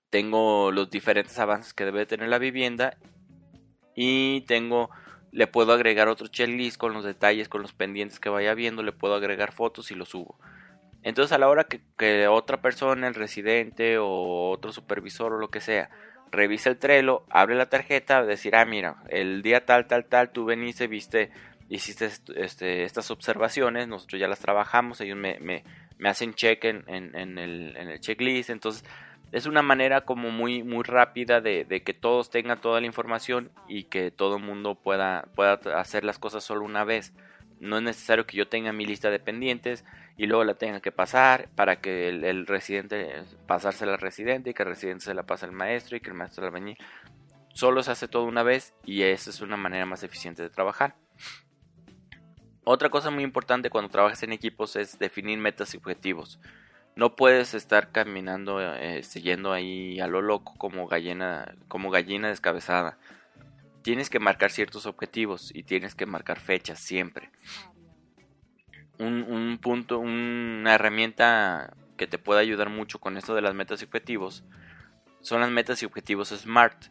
tengo 0.10 0.72
los 0.72 0.90
diferentes 0.90 1.38
avances 1.38 1.74
que 1.74 1.86
debe 1.86 2.06
tener 2.06 2.30
la 2.30 2.40
vivienda 2.40 2.98
y 3.96 4.42
tengo 4.48 4.90
le 5.32 5.48
puedo 5.48 5.74
agregar 5.74 6.08
otro 6.08 6.28
checklist 6.28 6.78
con 6.78 6.94
los 6.94 7.04
detalles, 7.04 7.50
con 7.50 7.62
los 7.62 7.74
pendientes 7.74 8.20
que 8.20 8.30
vaya 8.30 8.54
viendo, 8.54 8.84
le 8.84 8.92
puedo 8.92 9.16
agregar 9.16 9.52
fotos 9.52 9.92
y 9.92 9.96
lo 9.96 10.06
subo. 10.06 10.40
Entonces 11.02 11.32
a 11.32 11.38
la 11.38 11.48
hora 11.48 11.66
que, 11.66 12.28
otra 12.28 12.62
persona, 12.62 13.08
el 13.08 13.16
residente 13.16 13.98
o 13.98 14.50
otro 14.50 14.72
supervisor 14.72 15.34
o 15.34 15.38
lo 15.38 15.50
que 15.50 15.62
sea, 15.62 15.90
revisa 16.32 16.70
el 16.70 16.78
Trello, 16.78 17.24
abre 17.30 17.56
la 17.56 17.70
tarjeta, 17.70 18.24
decir, 18.24 18.56
ah, 18.56 18.66
mira, 18.66 18.98
el 19.10 19.42
día 19.42 19.66
tal, 19.66 19.88
tal, 19.88 20.06
tal, 20.06 20.32
tú 20.32 20.46
veniste, 20.46 20.88
viste 20.88 21.32
hiciste 21.70 22.10
este, 22.36 22.84
estas 22.84 23.12
observaciones, 23.12 23.88
nosotros 23.88 24.20
ya 24.20 24.28
las 24.28 24.40
trabajamos, 24.40 25.00
ellos 25.02 25.18
me, 25.18 25.40
me, 25.40 25.64
me 25.98 26.10
hacen 26.10 26.34
check 26.34 26.66
en, 26.66 26.84
en, 26.88 27.16
el, 27.38 27.78
en, 27.78 27.90
el, 27.90 28.00
checklist, 28.00 28.50
entonces 28.50 28.84
es 29.32 29.46
una 29.46 29.62
manera 29.62 30.02
como 30.02 30.32
muy, 30.32 30.64
muy 30.64 30.84
rápida 30.84 31.42
de, 31.42 31.66
que 31.86 31.94
todos 31.94 32.30
tengan 32.30 32.60
toda 32.60 32.80
la 32.80 32.88
información 32.88 33.52
y 33.68 33.84
que 33.84 34.12
todo 34.12 34.38
el 34.38 34.44
mundo 34.44 34.76
pueda, 34.76 35.28
pueda 35.36 35.54
hacer 35.80 36.04
las 36.04 36.18
cosas 36.20 36.44
solo 36.44 36.66
una 36.66 36.84
vez. 36.84 37.14
No 37.60 37.78
es 37.78 37.84
necesario 37.84 38.26
que 38.26 38.38
yo 38.38 38.48
tenga 38.48 38.72
mi 38.72 38.86
lista 38.86 39.12
de 39.12 39.20
pendientes 39.20 39.86
y 40.18 40.26
luego 40.26 40.44
la 40.44 40.56
tenga 40.56 40.80
que 40.80 40.92
pasar 40.92 41.50
para 41.56 41.80
que 41.82 42.10
el, 42.10 42.48
residente 42.48 43.24
pasársela 43.48 43.94
al 43.94 44.00
residente 44.00 44.50
y 44.50 44.54
que 44.54 44.64
el 44.64 44.70
residente 44.70 45.06
se 45.06 45.14
la 45.14 45.24
pase 45.24 45.46
al 45.46 45.52
maestro 45.52 45.98
y 45.98 46.00
que 46.00 46.10
el 46.10 46.16
maestro 46.16 46.42
la 46.42 46.48
albañil. 46.48 46.78
Solo 47.54 47.84
se 47.84 47.92
hace 47.92 48.08
todo 48.08 48.24
una 48.24 48.44
vez 48.44 48.74
y 48.86 49.04
esa 49.04 49.30
es 49.30 49.42
una 49.42 49.58
manera 49.58 49.86
más 49.86 50.04
eficiente 50.04 50.42
de 50.42 50.50
trabajar. 50.50 50.96
Otra 52.64 52.90
cosa 52.90 53.12
muy 53.12 53.24
importante 53.24 53.70
cuando 53.70 53.90
trabajas 53.90 54.24
en 54.24 54.32
equipos 54.32 54.76
es 54.76 54.98
definir 54.98 55.38
metas 55.38 55.74
y 55.74 55.78
objetivos. 55.78 56.40
No 57.00 57.16
puedes 57.16 57.54
estar 57.54 57.94
caminando, 57.94 58.60
eh, 58.62 59.04
siguiendo 59.04 59.54
ahí 59.54 60.02
a 60.02 60.08
lo 60.08 60.22
loco 60.22 60.54
como 60.58 60.86
gallina, 60.86 61.56
como 61.70 61.92
gallina 61.92 62.28
descabezada. 62.28 62.98
Tienes 63.84 64.10
que 64.10 64.20
marcar 64.20 64.52
ciertos 64.52 64.86
objetivos 64.86 65.52
y 65.56 65.64
tienes 65.64 65.96
que 65.96 66.06
marcar 66.06 66.42
fechas 66.42 66.80
siempre. 66.80 67.32
Un, 68.98 69.24
un 69.24 69.60
punto, 69.60 70.00
una 70.00 70.76
herramienta 70.76 71.74
que 71.96 72.06
te 72.06 72.18
puede 72.18 72.42
ayudar 72.42 72.70
mucho 72.70 73.00
con 73.00 73.16
esto 73.16 73.34
de 73.34 73.44
las 73.44 73.56
metas 73.56 73.82
y 73.82 73.86
objetivos 73.86 74.44
son 75.22 75.40
las 75.40 75.52
metas 75.52 75.82
y 75.82 75.86
objetivos 75.86 76.30
SMART 76.30 76.88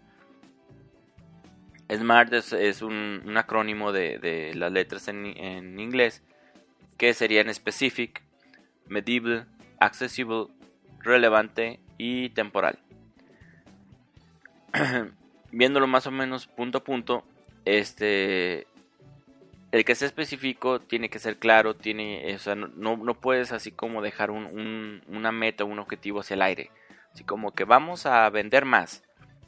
SMART 1.91 2.33
es, 2.33 2.83
un, 2.83 3.35
acrónimo 3.37 3.93
de, 3.93 4.53
las 4.55 4.73
letras 4.73 5.09
en, 5.09 5.79
inglés 5.79 6.23
que 6.97 7.15
serían 7.15 7.53
specific, 7.55 8.23
medible, 8.87 9.45
accessible, 9.81 10.47
relevante 11.01 11.81
y 11.97 12.31
temporal. 12.31 12.79
Viéndolo 15.53 15.87
más 15.87 16.07
o 16.07 16.11
menos 16.11 16.47
punto 16.47 16.79
a 16.79 16.85
punto, 16.85 17.25
este, 17.65 18.67
el 19.73 19.85
que 19.85 19.95
sea 19.95 20.07
específico 20.07 20.81
tiene 20.81 21.11
que 21.11 21.19
ser 21.19 21.39
claro, 21.39 21.75
tiene, 21.75 22.35
o 22.35 22.39
sea, 22.39 22.55
no, 22.55 22.97
no 22.97 23.15
puedes 23.15 23.53
así 23.53 23.71
como 23.71 24.03
dejar 24.03 24.31
un, 24.31 25.03
una 25.09 25.33
meta, 25.33 25.65
un 25.65 25.79
objetivo 25.79 26.21
hacia 26.21 26.35
el 26.35 26.43
aire. 26.43 26.71
Así 27.13 27.25
como 27.25 27.53
que 27.53 27.65
vamos 27.65 28.07
a 28.07 28.29
vender 28.31 28.65
más 28.65 29.03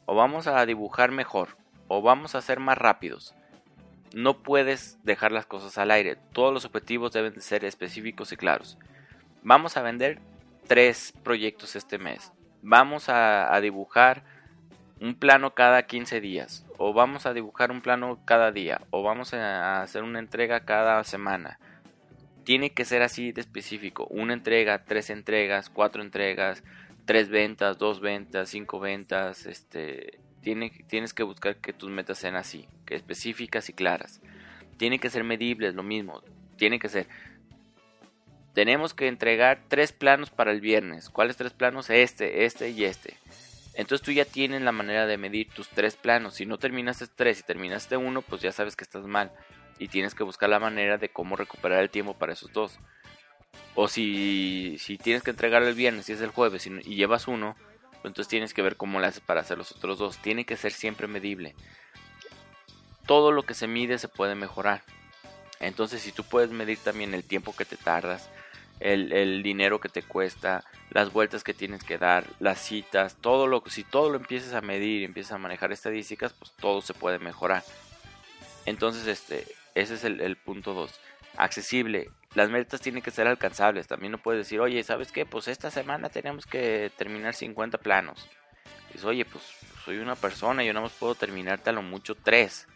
o 0.06 0.14
vamos 0.14 0.46
a 0.46 0.64
dibujar 0.66 1.12
mejor 1.12 1.56
o 1.88 2.02
vamos 2.02 2.34
a 2.34 2.42
ser 2.42 2.60
más 2.60 2.76
rápidos. 2.76 3.34
No 4.14 4.42
puedes 4.42 4.98
dejar 5.04 5.32
las 5.32 5.46
cosas 5.46 5.78
al 5.78 5.90
aire. 5.90 6.16
Todos 6.32 6.52
los 6.52 6.64
objetivos 6.64 7.12
deben 7.12 7.40
ser 7.40 7.64
específicos 7.64 8.32
y 8.32 8.36
claros. 8.36 8.76
Vamos 9.42 9.76
a 9.76 9.82
vender 9.82 10.18
tres 10.66 11.12
proyectos 11.22 11.76
este 11.76 11.98
mes. 11.98 12.32
Vamos 12.62 13.08
a, 13.08 13.58
dibujar 13.60 14.22
un 15.00 15.14
plano 15.14 15.54
cada 15.54 15.86
15 15.86 16.20
días. 16.20 16.66
O 16.76 16.92
vamos 16.92 17.26
a 17.26 17.32
dibujar 17.32 17.70
un 17.70 17.80
plano 17.80 18.20
cada 18.24 18.52
día. 18.52 18.82
O 18.90 19.02
vamos 19.02 19.32
a 19.32 19.82
hacer 19.82 20.02
una 20.02 20.18
entrega 20.18 20.60
cada 20.60 21.02
semana. 21.04 21.58
Tiene 22.44 22.70
que 22.70 22.84
ser 22.84 23.02
así 23.02 23.32
de 23.32 23.40
específico. 23.40 24.06
Una 24.10 24.34
entrega, 24.34 24.84
tres 24.84 25.08
entregas, 25.08 25.70
cuatro 25.70 26.02
entregas, 26.02 26.62
tres 27.06 27.28
ventas, 27.28 27.78
dos 27.78 28.00
ventas, 28.00 28.50
cinco 28.50 28.78
ventas, 28.78 29.46
este, 29.46 30.20
tienes 30.42 31.14
que 31.14 31.22
buscar 31.22 31.56
que 31.56 31.72
tus 31.72 31.90
metas 31.90 32.18
sean 32.18 32.36
así, 32.36 32.68
que 32.86 32.94
específicas 32.94 33.68
y 33.68 33.72
claras. 33.72 34.20
Tiene 34.76 34.98
que 34.98 35.10
ser 35.10 35.24
medibles, 35.24 35.74
lo 35.74 35.82
mismo. 35.82 36.22
Tiene 36.56 36.78
que 36.78 36.88
ser. 36.88 37.06
Tenemos 38.54 38.94
que 38.94 39.06
entregar 39.08 39.62
tres 39.68 39.92
planos 39.92 40.30
para 40.30 40.50
el 40.50 40.60
viernes. 40.60 41.08
¿Cuáles 41.08 41.36
tres 41.36 41.52
planos? 41.52 41.88
Este, 41.90 42.44
este 42.44 42.70
y 42.70 42.84
este. 42.84 43.16
Entonces 43.74 44.04
tú 44.04 44.12
ya 44.12 44.24
tienes 44.24 44.62
la 44.62 44.72
manera 44.72 45.06
de 45.06 45.16
medir 45.16 45.48
tus 45.50 45.68
tres 45.68 45.96
planos. 45.96 46.34
Si 46.34 46.46
no 46.46 46.58
terminaste 46.58 47.06
tres 47.06 47.40
y 47.40 47.42
terminaste 47.44 47.96
uno, 47.96 48.22
pues 48.22 48.42
ya 48.42 48.52
sabes 48.52 48.76
que 48.76 48.84
estás 48.84 49.06
mal. 49.06 49.32
Y 49.78 49.88
tienes 49.88 50.14
que 50.14 50.24
buscar 50.24 50.48
la 50.50 50.58
manera 50.58 50.98
de 50.98 51.08
cómo 51.08 51.36
recuperar 51.36 51.80
el 51.80 51.90
tiempo 51.90 52.14
para 52.14 52.32
esos 52.32 52.52
dos. 52.52 52.78
O 53.74 53.88
si, 53.88 54.76
si 54.78 54.98
tienes 54.98 55.22
que 55.22 55.30
entregar 55.30 55.62
el 55.62 55.74
viernes 55.74 56.08
y 56.08 56.12
es 56.12 56.20
el 56.20 56.30
jueves 56.30 56.66
y, 56.66 56.94
llevas 56.94 57.28
uno, 57.28 57.56
entonces 58.04 58.28
tienes 58.28 58.52
que 58.52 58.62
ver 58.62 58.76
cómo 58.76 59.00
le 59.00 59.06
haces 59.06 59.20
para 59.20 59.40
hacer 59.40 59.56
los 59.56 59.72
otros 59.72 59.98
dos. 59.98 60.18
Tiene 60.18 60.44
que 60.44 60.56
ser 60.56 60.72
siempre 60.72 61.06
medible. 61.06 61.54
Todo 63.06 63.32
lo 63.32 63.44
que 63.44 63.54
se 63.54 63.68
mide 63.68 63.98
se 63.98 64.08
puede 64.08 64.34
mejorar. 64.34 64.82
Entonces 65.60 66.02
si 66.02 66.10
tú 66.10 66.24
puedes 66.24 66.50
medir 66.50 66.78
también 66.78 67.14
el 67.14 67.22
tiempo 67.22 67.54
que 67.54 67.64
te 67.64 67.76
tardas, 67.76 68.30
el, 68.80 69.42
dinero 69.42 69.78
que 69.78 69.90
te 69.90 70.02
cuesta, 70.02 70.64
las 70.90 71.12
vueltas 71.12 71.44
que 71.44 71.54
tienes 71.54 71.84
que 71.84 71.98
dar, 71.98 72.24
las 72.40 72.58
citas, 72.58 73.16
todo 73.20 73.46
lo 73.46 73.62
si 73.68 73.84
todo 73.84 74.08
lo 74.08 74.16
empiezas 74.16 74.54
a 74.54 74.62
medir 74.62 75.02
y 75.02 75.04
empiezas 75.04 75.32
a 75.32 75.38
manejar 75.38 75.70
estadísticas, 75.70 76.32
pues 76.32 76.52
todo 76.52 76.80
se 76.80 76.94
puede 76.94 77.18
mejorar. 77.18 77.62
Entonces, 78.66 79.06
este, 79.06 79.46
ese 79.74 79.94
es 79.94 80.04
el, 80.04 80.36
punto 80.36 80.74
2. 80.74 80.98
Accesible, 81.36 82.10
las 82.34 82.50
metas 82.50 82.80
tienen 82.80 83.02
que 83.02 83.10
ser 83.10 83.26
alcanzables. 83.26 83.86
También 83.86 84.12
no 84.12 84.18
puedes 84.18 84.46
decir, 84.46 84.60
oye, 84.60 84.82
¿sabes 84.82 85.12
qué? 85.12 85.26
Pues 85.26 85.48
esta 85.48 85.70
semana 85.70 86.08
tenemos 86.08 86.46
que 86.46 86.90
terminar 86.96 87.34
50 87.34 87.78
planos. 87.78 88.28
Dices, 88.88 89.04
oye, 89.04 89.24
pues 89.24 89.44
soy 89.84 89.98
una 89.98 90.16
persona, 90.16 90.64
yo 90.64 90.72
no 90.72 90.82
más 90.82 90.92
puedo 90.92 91.14
terminar 91.14 91.60
a 91.64 91.72
lo 91.72 91.82
mucho 91.82 92.14
3. 92.14 92.66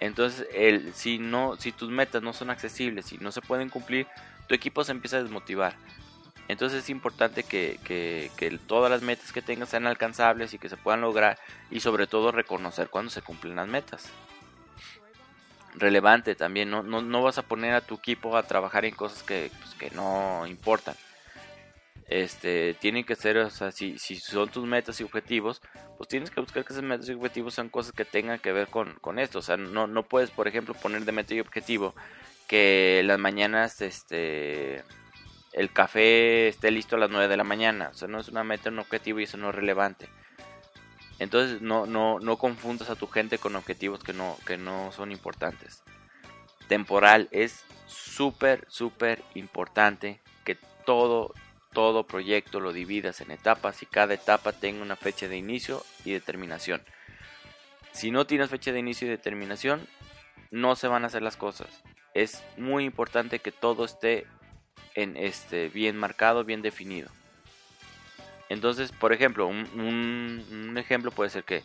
Entonces, 0.00 0.46
el, 0.52 0.92
si, 0.94 1.18
no, 1.18 1.56
si 1.56 1.72
tus 1.72 1.90
metas 1.90 2.22
no 2.22 2.32
son 2.32 2.50
accesibles, 2.50 3.06
si 3.06 3.18
no 3.18 3.32
se 3.32 3.40
pueden 3.40 3.70
cumplir, 3.70 4.06
tu 4.46 4.54
equipo 4.54 4.84
se 4.84 4.92
empieza 4.92 5.16
a 5.16 5.22
desmotivar. 5.22 5.74
Entonces 6.48 6.84
es 6.84 6.90
importante 6.90 7.42
que, 7.42 7.80
que, 7.84 8.58
todas 8.66 8.90
las 8.90 9.02
metas 9.02 9.32
que 9.32 9.42
tengas 9.42 9.68
sean 9.68 9.86
alcanzables 9.86 10.54
y 10.54 10.58
que 10.58 10.68
se 10.68 10.76
puedan 10.76 11.00
lograr 11.00 11.38
y 11.70 11.80
sobre 11.80 12.06
todo 12.06 12.30
reconocer 12.30 12.88
cuando 12.88 13.10
se 13.10 13.22
cumplen 13.22 13.56
las 13.56 13.66
metas. 13.66 14.10
Relevante 15.74 16.34
también, 16.36 16.70
no, 16.70 16.82
no, 16.82 17.02
no 17.02 17.22
vas 17.22 17.38
a 17.38 17.42
poner 17.42 17.74
a 17.74 17.80
tu 17.80 17.96
equipo 17.96 18.36
a 18.36 18.44
trabajar 18.44 18.84
en 18.84 18.94
cosas 18.94 19.22
que, 19.24 19.50
pues, 19.60 19.74
que 19.74 19.90
no 19.90 20.46
importan. 20.46 20.94
Este, 22.08 22.74
tienen 22.74 23.04
que 23.04 23.16
ser, 23.16 23.36
o 23.38 23.50
sea, 23.50 23.72
si, 23.72 23.98
si 23.98 24.16
son 24.16 24.48
tus 24.48 24.64
metas 24.64 25.00
y 25.00 25.04
objetivos, 25.04 25.60
pues 25.96 26.08
tienes 26.08 26.30
que 26.30 26.40
buscar 26.40 26.64
que 26.64 26.72
esas 26.72 26.84
metas 26.84 27.08
y 27.08 27.14
objetivos 27.14 27.54
sean 27.54 27.68
cosas 27.68 27.92
que 27.92 28.04
tengan 28.04 28.38
que 28.38 28.52
ver 28.52 28.68
con, 28.68 28.94
con 29.00 29.18
esto. 29.18 29.40
O 29.40 29.42
sea, 29.42 29.56
no, 29.56 29.86
no 29.86 30.04
puedes, 30.04 30.30
por 30.30 30.46
ejemplo, 30.46 30.74
poner 30.74 31.04
de 31.04 31.12
meta 31.12 31.34
y 31.34 31.40
objetivo 31.40 31.94
que 32.46 33.02
las 33.04 33.18
mañanas, 33.18 33.80
este 33.80 34.84
el 35.56 35.72
café 35.72 36.48
esté 36.48 36.70
listo 36.70 36.96
a 36.96 36.98
las 36.98 37.10
9 37.10 37.28
de 37.28 37.36
la 37.36 37.44
mañana. 37.44 37.88
O 37.90 37.94
sea, 37.94 38.08
no 38.08 38.20
es 38.20 38.28
una 38.28 38.44
meta, 38.44 38.68
un 38.68 38.78
objetivo 38.78 39.20
y 39.20 39.24
eso 39.24 39.38
no 39.38 39.48
es 39.48 39.54
relevante. 39.54 40.06
Entonces 41.18 41.62
no, 41.62 41.86
no, 41.86 42.20
no 42.20 42.36
confundas 42.36 42.90
a 42.90 42.94
tu 42.94 43.06
gente 43.06 43.38
con 43.38 43.56
objetivos 43.56 44.04
que 44.04 44.12
no, 44.12 44.36
que 44.46 44.58
no 44.58 44.92
son 44.92 45.12
importantes. 45.12 45.82
Temporal 46.68 47.28
es 47.30 47.64
súper, 47.86 48.66
súper 48.68 49.22
importante 49.34 50.20
que 50.44 50.58
todo, 50.84 51.32
todo 51.76 52.06
proyecto 52.06 52.58
lo 52.58 52.72
dividas 52.72 53.20
en 53.20 53.30
etapas 53.30 53.82
y 53.82 53.86
cada 53.86 54.14
etapa 54.14 54.52
tenga 54.52 54.80
una 54.80 54.96
fecha 54.96 55.28
de 55.28 55.36
inicio 55.36 55.84
y 56.06 56.12
determinación. 56.12 56.80
Si 57.92 58.10
no 58.10 58.26
tienes 58.26 58.48
fecha 58.48 58.72
de 58.72 58.78
inicio 58.78 59.06
y 59.06 59.10
determinación, 59.10 59.86
no 60.50 60.74
se 60.74 60.88
van 60.88 61.04
a 61.04 61.08
hacer 61.08 61.20
las 61.20 61.36
cosas. 61.36 61.68
Es 62.14 62.42
muy 62.56 62.86
importante 62.86 63.40
que 63.40 63.52
todo 63.52 63.84
esté 63.84 64.26
en 64.94 65.18
este, 65.18 65.68
bien 65.68 65.98
marcado, 65.98 66.44
bien 66.44 66.62
definido. 66.62 67.10
Entonces, 68.48 68.90
por 68.90 69.12
ejemplo, 69.12 69.46
un, 69.46 70.74
ejemplo 70.78 71.10
puede 71.10 71.28
ser 71.28 71.44
que 71.44 71.62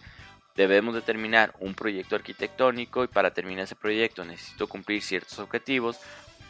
debemos 0.58 0.94
determinar 0.94 1.56
un 1.62 1.74
proyecto 1.74 2.18
arquitectónico 2.18 3.06
y 3.06 3.08
para 3.08 3.34
terminar 3.34 3.64
ese 3.64 3.78
proyecto 3.78 4.26
necesito 4.26 4.68
cumplir 4.68 5.02
ciertos 5.04 5.40
objetivos 5.40 6.02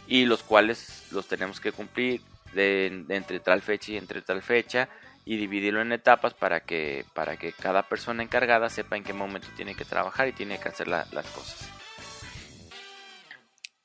y 0.08 0.26
los 0.26 0.42
cuales 0.42 1.06
los 1.12 1.28
tenemos 1.28 1.60
que 1.60 1.72
cumplir 1.72 2.22
de, 2.54 3.06
entre 3.10 3.40
tal 3.40 3.62
fecha 3.62 3.92
y 3.92 3.98
entre 3.98 4.22
tal 4.22 4.42
fecha 4.42 4.90
y 5.26 5.38
dividirlo 5.38 5.82
en 5.82 5.92
etapas 5.92 6.34
para 6.34 6.62
que, 6.62 7.06
para 7.14 7.38
que 7.38 7.54
cada 7.54 7.84
persona 7.84 8.24
encargada 8.24 8.70
sepa 8.70 8.98
en 8.98 9.04
qué 9.04 9.14
momento 9.14 9.48
tiene 9.56 9.76
que 9.76 9.86
trabajar 9.86 10.28
y 10.28 10.34
tiene 10.34 10.60
que 10.60 10.70
hacer 10.70 10.88
las 10.88 11.08
cosas. 11.34 11.70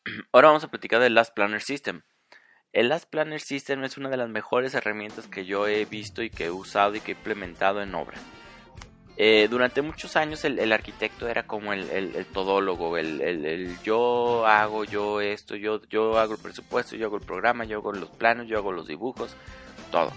Ahora 0.33 0.49
vamos 0.49 0.65
a 0.65 0.69
platicar 0.69 1.01
del 1.01 1.15
Last 1.15 1.35
Planner 1.35 1.61
System. 1.61 2.03
El 2.73 2.89
Last 2.89 3.09
Planner 3.11 3.41
System 3.41 3.85
es 3.85 3.97
una 3.97 4.11
de 4.11 4.17
las 4.17 4.29
mejores 4.29 4.75
herramientas 4.75 5.29
que 5.29 5.47
yo 5.47 5.67
he 5.67 5.85
visto 5.85 6.23
y 6.23 6.31
que 6.31 6.47
he 6.47 6.51
usado 6.51 6.95
y 6.95 7.01
que 7.01 7.13
he 7.13 7.15
implementado 7.15 7.83
en 7.83 7.95
obra. 7.95 8.19
Eh, 9.19 9.49
durante 9.49 9.81
muchos 9.81 10.15
años 10.17 10.45
el, 10.45 10.71
arquitecto 10.73 11.27
era 11.27 11.47
como 11.47 11.73
el, 11.73 12.27
todólogo, 12.35 12.99
el, 12.99 13.79
yo 13.83 14.47
hago 14.47 14.85
yo 14.85 15.23
esto, 15.23 15.57
yo, 15.57 15.81
yo 15.89 16.19
hago 16.19 16.35
el 16.35 16.41
presupuesto, 16.41 16.97
yo 16.97 17.07
hago 17.07 17.17
el 17.17 17.25
programa, 17.25 17.65
yo 17.65 17.79
hago 17.79 17.93
los 17.93 18.11
planos, 18.11 18.47
yo 18.47 18.59
hago 18.59 18.73
los 18.73 18.87
dibujos, 18.87 19.35
todo. 19.91 20.13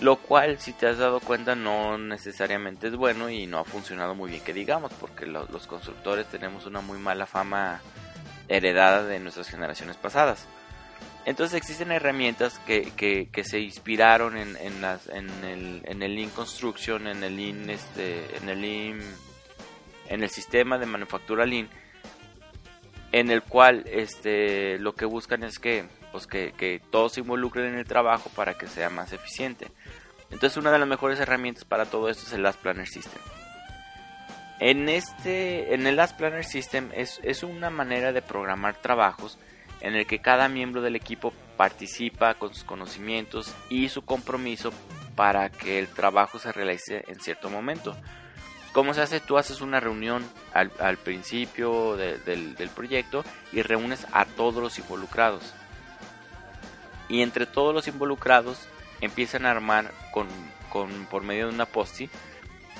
Lo 0.00 0.16
cual, 0.16 0.58
si 0.58 0.72
te 0.72 0.88
has 0.88 0.98
dado 0.98 1.20
cuenta, 1.20 1.54
no 1.54 1.96
necesariamente 1.96 2.88
es 2.88 2.96
bueno 2.96 3.30
y 3.30 3.46
no 3.46 3.60
ha 3.60 3.64
funcionado 3.64 4.16
muy 4.16 4.30
bien, 4.30 4.42
que 4.42 4.52
digamos, 4.52 4.92
porque 4.94 5.24
los 5.24 5.66
constructores 5.68 6.26
tenemos 6.26 6.66
una 6.66 6.80
muy 6.80 6.98
mala 6.98 7.26
fama 7.26 7.80
heredada 8.48 9.04
de 9.04 9.20
nuestras 9.20 9.48
generaciones 9.48 9.96
pasadas. 9.96 10.46
Entonces 11.26 11.56
existen 11.56 11.90
herramientas 11.90 12.58
que, 12.66 12.92
que, 12.92 13.44
se 13.44 13.60
inspiraron 13.60 14.36
en, 14.36 14.56
en, 14.56 15.44
el, 15.44 15.80
en 15.84 16.02
el 16.02 16.14
Lean 16.14 16.30
Construction, 16.30 17.06
en 17.06 17.24
el 17.24 17.36
Lean, 17.36 17.70
este, 17.70 18.36
en 18.36 18.48
el 18.48 18.60
Lean, 18.60 19.00
en 20.08 20.22
el 20.22 20.28
sistema 20.28 20.76
de 20.76 20.84
manufactura 20.84 21.46
Lean, 21.46 21.70
en 23.12 23.30
el 23.30 23.42
cual 23.42 23.84
este, 23.86 24.78
lo 24.78 24.94
que 24.94 25.06
buscan 25.06 25.44
es 25.44 25.58
que, 25.58 25.86
pues 26.12 26.26
que, 26.26 26.52
que 26.52 26.82
todos 26.90 27.14
se 27.14 27.20
involucren 27.20 27.66
en 27.66 27.78
el 27.78 27.86
trabajo 27.86 28.28
para 28.36 28.58
que 28.58 28.66
sea 28.66 28.90
más 28.90 29.12
eficiente. 29.14 29.68
Entonces 30.30 30.58
una 30.58 30.72
de 30.72 30.78
las 30.78 30.88
mejores 30.88 31.18
herramientas 31.20 31.64
para 31.64 31.86
todo 31.86 32.10
esto 32.10 32.24
es 32.26 32.32
el 32.34 32.42
Last 32.42 32.60
Planner 32.60 32.86
System. 32.86 33.22
En, 34.60 34.88
este, 34.90 35.74
en 35.74 35.86
el 35.86 35.96
Last 35.96 36.18
Planner 36.18 36.44
System 36.44 36.90
es, 36.94 37.18
es 37.22 37.42
una 37.42 37.70
manera 37.70 38.12
de 38.12 38.20
programar 38.20 38.76
trabajos 38.76 39.38
en 39.84 39.94
el 39.94 40.06
que 40.06 40.18
cada 40.18 40.48
miembro 40.48 40.80
del 40.80 40.96
equipo 40.96 41.34
participa 41.58 42.34
con 42.34 42.54
sus 42.54 42.64
conocimientos 42.64 43.54
y 43.68 43.90
su 43.90 44.02
compromiso 44.02 44.72
para 45.14 45.50
que 45.50 45.78
el 45.78 45.88
trabajo 45.88 46.38
se 46.38 46.52
realice 46.52 47.04
en 47.06 47.20
cierto 47.20 47.50
momento. 47.50 47.94
¿Cómo 48.72 48.94
se 48.94 49.02
hace? 49.02 49.20
Tú 49.20 49.36
haces 49.36 49.60
una 49.60 49.80
reunión 49.80 50.24
al, 50.54 50.96
principio 50.96 51.96
del, 51.96 52.70
proyecto 52.74 53.24
y 53.52 53.60
reúnes 53.60 54.06
a 54.12 54.24
todos 54.24 54.62
los 54.62 54.78
involucrados. 54.78 55.52
Y 57.10 57.20
entre 57.20 57.44
todos 57.44 57.74
los 57.74 57.86
involucrados 57.86 58.66
empiezan 59.02 59.44
a 59.44 59.50
armar 59.50 59.92
por 61.10 61.22
medio 61.22 61.48
de 61.48 61.54
una 61.54 61.66
post 61.66 62.00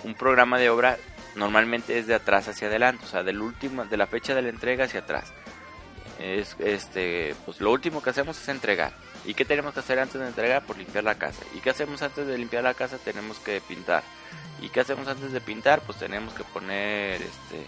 un 0.05 0.14
programa 0.14 0.59
de 0.59 0.71
obra 0.71 0.97
normalmente 1.37 1.99
es 1.99 2.07
de 2.07 2.14
atrás 2.14 2.49
hacia 2.49 2.69
adelante, 2.69 3.05
o 3.05 3.09
sea, 3.09 3.23
del 3.23 3.40
último, 3.40 3.85
de 3.85 3.97
la 3.97 4.07
fecha 4.07 4.35
de 4.35 4.43
la 4.43 4.49
entrega 4.49 4.85
hacia 4.85 5.01
atrás 5.01 5.33
es 6.20 6.57
este 6.61 7.35
pues 7.44 7.61
lo 7.61 7.70
último 7.72 8.03
que 8.03 8.11
hacemos 8.11 8.40
es 8.40 8.48
entregar. 8.48 8.92
Y 9.24 9.35
qué 9.35 9.44
tenemos 9.44 9.72
que 9.72 9.81
hacer 9.81 9.98
antes 9.98 10.20
de 10.20 10.27
entregar 10.27 10.61
por 10.61 10.77
pues 10.77 10.87
limpiar 10.87 11.05
la 11.05 11.16
casa. 11.16 11.44
Y 11.55 11.61
qué 11.61 11.70
hacemos 11.70 12.03
antes 12.03 12.27
de 12.27 12.38
limpiar 12.38 12.62
la 12.62 12.74
casa 12.74 12.98
tenemos 12.98 13.38
que 13.38 13.61
pintar. 13.61 14.03
Y 14.61 14.68
qué 14.68 14.81
hacemos 14.81 15.09
antes 15.09 15.33
de 15.33 15.40
pintar 15.40 15.81
pues 15.81 15.98
tenemos 15.98 16.35
que 16.35 16.44
poner 16.44 17.22
este 17.22 17.66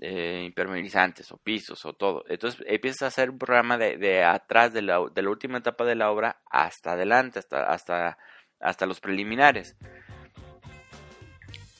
eh, 0.00 0.42
impermeabilizantes 0.44 1.30
o 1.32 1.36
pisos 1.36 1.84
o 1.84 1.92
todo. 1.92 2.24
Entonces 2.28 2.64
empiezas 2.66 3.02
a 3.02 3.06
hacer 3.06 3.30
un 3.30 3.38
programa 3.38 3.78
de, 3.78 3.98
de 3.98 4.24
atrás 4.24 4.72
de 4.72 4.82
la, 4.82 5.00
de 5.14 5.22
la 5.22 5.30
última 5.30 5.58
etapa 5.58 5.84
de 5.84 5.94
la 5.94 6.10
obra 6.10 6.42
hasta 6.50 6.92
adelante 6.92 7.38
hasta 7.38 7.64
hasta 7.64 8.18
hasta 8.60 8.86
los 8.86 9.00
preliminares 9.00 9.76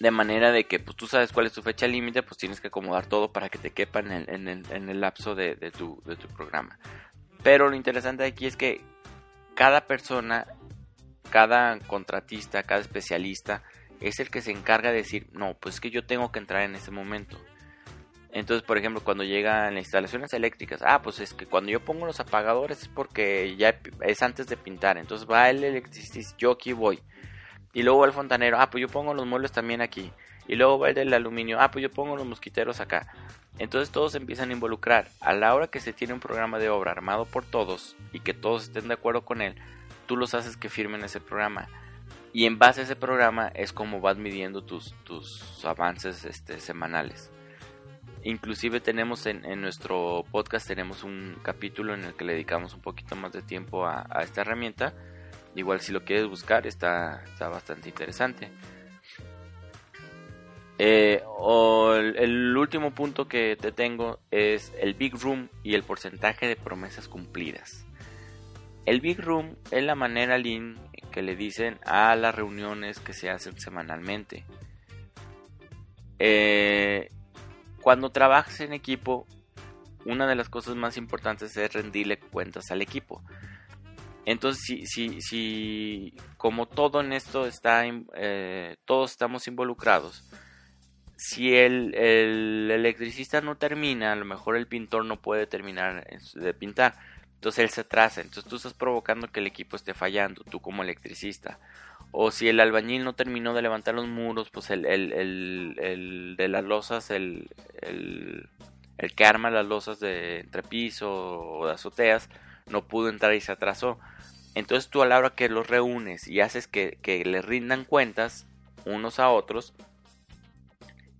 de 0.02 0.10
manera 0.10 0.50
de 0.50 0.64
que 0.64 0.80
pues 0.80 0.96
tú 0.96 1.06
sabes 1.06 1.32
cuál 1.32 1.46
es 1.46 1.52
tu 1.52 1.62
fecha 1.62 1.86
límite, 1.86 2.24
pues 2.24 2.36
tienes 2.36 2.60
que 2.60 2.66
acomodar 2.66 3.06
todo 3.06 3.32
para 3.32 3.48
que 3.48 3.58
te 3.58 3.70
quepa 3.70 4.00
en 4.00 4.10
el, 4.10 4.28
en 4.28 4.48
el, 4.48 4.64
en 4.72 4.88
el 4.88 5.00
lapso 5.00 5.36
de, 5.36 5.54
de, 5.54 5.70
tu, 5.70 6.02
de 6.04 6.16
tu 6.16 6.26
programa. 6.26 6.76
Pero 7.44 7.70
lo 7.70 7.76
interesante 7.76 8.24
aquí 8.24 8.46
es 8.46 8.56
que 8.56 8.80
cada 9.54 9.86
persona, 9.86 10.48
cada 11.30 11.78
contratista, 11.78 12.64
cada 12.64 12.80
especialista 12.80 13.62
es 14.00 14.18
el 14.18 14.28
que 14.28 14.42
se 14.42 14.50
encarga 14.50 14.90
de 14.90 14.96
decir, 14.96 15.28
no, 15.34 15.54
pues 15.54 15.76
es 15.76 15.80
que 15.80 15.92
yo 15.92 16.04
tengo 16.04 16.32
que 16.32 16.40
entrar 16.40 16.62
en 16.62 16.74
ese 16.74 16.90
momento. 16.90 17.38
Entonces, 18.32 18.66
por 18.66 18.78
ejemplo, 18.78 19.04
cuando 19.04 19.22
llegan 19.22 19.74
las 19.74 19.84
instalaciones 19.84 20.32
eléctricas, 20.32 20.82
ah, 20.84 21.00
pues 21.00 21.20
es 21.20 21.32
que 21.32 21.46
cuando 21.46 21.70
yo 21.70 21.78
pongo 21.78 22.06
los 22.06 22.18
apagadores 22.18 22.82
es 22.82 22.88
porque 22.88 23.54
ya 23.56 23.78
es 24.00 24.20
antes 24.20 24.48
de 24.48 24.56
pintar. 24.56 24.98
Entonces 24.98 25.28
va 25.30 25.48
el 25.48 25.62
electricista, 25.62 26.36
yo 26.38 26.50
aquí 26.50 26.72
voy. 26.72 27.00
Y 27.74 27.82
luego 27.82 28.00
va 28.00 28.06
el 28.06 28.12
fontanero, 28.12 28.58
ah, 28.60 28.70
pues 28.70 28.82
yo 28.82 28.88
pongo 28.88 29.14
los 29.14 29.26
muebles 29.26 29.52
también 29.52 29.80
aquí. 29.80 30.12
Y 30.46 30.56
luego 30.56 30.78
va 30.78 30.90
el 30.90 30.94
del 30.94 31.14
aluminio, 31.14 31.60
ah, 31.60 31.70
pues 31.70 31.82
yo 31.82 31.90
pongo 31.90 32.16
los 32.16 32.26
mosquiteros 32.26 32.80
acá. 32.80 33.12
Entonces 33.58 33.90
todos 33.90 34.12
se 34.12 34.18
empiezan 34.18 34.50
a 34.50 34.52
involucrar. 34.52 35.08
A 35.20 35.32
la 35.32 35.54
hora 35.54 35.68
que 35.68 35.80
se 35.80 35.92
tiene 35.92 36.14
un 36.14 36.20
programa 36.20 36.58
de 36.58 36.68
obra 36.68 36.90
armado 36.90 37.24
por 37.24 37.44
todos 37.44 37.96
y 38.12 38.20
que 38.20 38.34
todos 38.34 38.64
estén 38.64 38.88
de 38.88 38.94
acuerdo 38.94 39.24
con 39.24 39.40
él, 39.40 39.54
tú 40.06 40.16
los 40.16 40.34
haces 40.34 40.56
que 40.56 40.68
firmen 40.68 41.04
ese 41.04 41.20
programa. 41.20 41.68
Y 42.34 42.46
en 42.46 42.58
base 42.58 42.80
a 42.80 42.84
ese 42.84 42.96
programa 42.96 43.48
es 43.48 43.72
como 43.72 44.00
vas 44.00 44.16
midiendo 44.16 44.62
tus, 44.62 44.94
tus 45.04 45.64
avances 45.64 46.24
este, 46.24 46.60
semanales. 46.60 47.30
Inclusive 48.24 48.80
tenemos 48.80 49.26
en, 49.26 49.44
en, 49.44 49.60
nuestro 49.60 50.24
podcast 50.30 50.66
tenemos 50.66 51.02
un 51.02 51.36
capítulo 51.42 51.92
en 51.92 52.04
el 52.04 52.14
que 52.14 52.24
le 52.24 52.34
dedicamos 52.34 52.72
un 52.72 52.80
poquito 52.80 53.16
más 53.16 53.32
de 53.32 53.42
tiempo 53.42 53.86
a 53.86 54.06
esta 54.22 54.42
herramienta 54.42 54.94
Igual 55.54 55.80
si 55.80 55.92
lo 55.92 56.04
quieres 56.04 56.26
buscar 56.26 56.66
está, 56.66 57.22
está 57.24 57.48
bastante 57.48 57.88
interesante. 57.88 58.50
Eh, 60.78 61.22
el, 62.16 62.56
último 62.56 62.90
punto 62.92 63.28
que 63.28 63.56
te 63.56 63.72
tengo 63.72 64.18
es 64.30 64.72
el 64.80 64.94
Big 64.94 65.14
Room 65.14 65.48
y 65.62 65.74
el 65.74 65.82
porcentaje 65.82 66.48
de 66.48 66.56
promesas 66.56 67.08
cumplidas. 67.08 67.86
El 68.84 69.00
Big 69.00 69.20
Room 69.20 69.56
es 69.70 69.84
la 69.84 69.94
manera 69.94 70.38
lean 70.38 70.76
que 71.12 71.22
le 71.22 71.36
dicen 71.36 71.78
a 71.84 72.16
las 72.16 72.34
reuniones 72.34 72.98
que 72.98 73.12
se 73.12 73.30
hacen 73.30 73.60
semanalmente. 73.60 74.44
Eh, 76.18 77.10
cuando 77.80 78.10
trabajas 78.10 78.60
en 78.60 78.72
equipo, 78.72 79.26
una 80.04 80.26
de 80.26 80.34
las 80.34 80.48
cosas 80.48 80.74
más 80.74 80.96
importantes 80.96 81.56
es 81.56 81.72
rendirle 81.72 82.18
cuentas 82.18 82.70
al 82.70 82.82
equipo. 82.82 83.22
Entonces, 84.24 84.62
si, 84.64 84.86
si, 84.86 85.20
si 85.20 86.14
como 86.36 86.66
todo 86.66 87.00
en 87.00 87.12
esto 87.12 87.46
está, 87.46 87.84
eh, 88.14 88.76
todos 88.84 89.10
estamos 89.10 89.48
involucrados, 89.48 90.24
si 91.16 91.54
el, 91.54 91.94
el, 91.94 92.70
electricista 92.70 93.40
no 93.40 93.56
termina, 93.56 94.12
a 94.12 94.16
lo 94.16 94.24
mejor 94.24 94.56
el 94.56 94.66
pintor 94.66 95.04
no 95.04 95.20
puede 95.20 95.46
terminar 95.46 96.06
de 96.34 96.54
pintar. 96.54 96.94
Entonces 97.34 97.64
él 97.64 97.70
se 97.70 97.80
atrasa. 97.82 98.20
Entonces 98.20 98.48
tú 98.48 98.56
estás 98.56 98.74
provocando 98.74 99.28
que 99.28 99.40
el 99.40 99.46
equipo 99.46 99.76
esté 99.76 99.94
fallando, 99.94 100.44
tú 100.44 100.60
como 100.60 100.82
electricista. 100.82 101.58
O 102.10 102.30
si 102.30 102.48
el 102.48 102.60
albañil 102.60 103.04
no 103.04 103.14
terminó 103.14 103.54
de 103.54 103.62
levantar 103.62 103.94
los 103.94 104.06
muros, 104.06 104.50
pues 104.50 104.70
el, 104.70 104.84
el, 104.84 105.12
el 105.78 106.34
de 106.36 106.48
las 106.48 106.64
losas, 106.64 107.10
el, 107.10 107.48
el, 107.80 108.48
que 109.16 109.24
arma 109.24 109.50
las 109.50 109.66
losas 109.66 109.98
de 109.98 110.40
entrepiso 110.40 111.10
o 111.10 111.66
de 111.66 111.72
azoteas, 111.72 112.28
no 112.72 112.88
pudo 112.88 113.08
entrar 113.08 113.34
y 113.34 113.40
se 113.40 113.52
atrasó. 113.52 114.00
Entonces 114.54 114.90
tú 114.90 115.02
a 115.02 115.06
la 115.06 115.18
hora 115.18 115.34
que 115.34 115.48
los 115.48 115.68
reúnes 115.68 116.26
y 116.26 116.40
haces 116.40 116.66
que, 116.66 116.98
que 117.02 117.24
les 117.24 117.44
rindan 117.44 117.84
cuentas 117.84 118.46
unos 118.84 119.18
a 119.18 119.30
otros, 119.30 119.74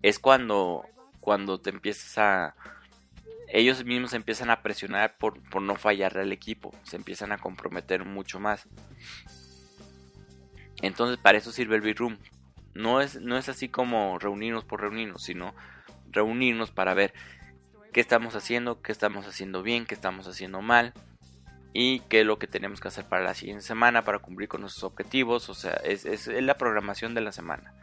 es 0.03 0.19
cuando, 0.19 0.85
cuando 1.21 1.61
te 1.61 1.71
empiezas 1.71 2.19
a... 2.19 2.57
Ellos 3.49 3.85
mismos 3.85 4.15
empiezan 4.15 4.49
a 4.51 4.62
presionar 4.62 5.19
por, 5.19 5.43
por 5.51 5.61
no 5.61 5.77
fallarle 5.77 6.23
al 6.23 6.33
equipo, 6.33 6.75
se 6.85 6.97
empiezan 6.97 7.33
a 7.33 7.38
comprometer 7.38 8.05
mucho 8.05 8.41
más. 8.41 8.67
Entonces 10.81 11.19
para 11.19 11.38
eso 11.38 11.53
sirve 11.53 11.77
el 11.77 11.83
B-Room. 11.83 12.19
No 12.75 13.03
es, 13.03 13.21
no 13.21 13.37
es 13.37 13.51
así 13.51 13.69
como 13.69 14.19
reunirnos 14.19 14.65
por 14.65 14.81
reunirnos, 14.81 15.23
sino 15.23 15.55
reunirnos 16.11 16.71
para 16.71 16.95
ver 16.95 17.12
qué 17.93 18.01
estamos 18.01 18.35
haciendo, 18.35 18.81
qué 18.81 18.91
estamos 18.91 19.27
haciendo 19.27 19.62
bien, 19.62 19.85
qué 19.85 19.95
estamos 19.95 20.27
haciendo 20.27 20.62
mal 20.62 20.95
y 21.73 22.01
qué 22.01 22.21
es 22.21 22.27
lo 22.27 22.39
que 22.39 22.47
tenemos 22.47 22.81
que 22.81 22.89
hacer 22.89 23.07
para 23.09 23.25
la 23.25 23.35
siguiente 23.35 23.63
semana 23.63 24.05
para 24.05 24.19
cumplir 24.19 24.49
con 24.49 24.61
nuestros 24.61 24.85
objetivos. 24.85 25.49
O 25.49 25.55
sea, 25.55 25.73
es, 25.85 26.05
es 26.05 26.27
la 26.29 26.59
programación 26.59 27.15
de 27.15 27.23
la 27.23 27.33
semana. 27.33 27.75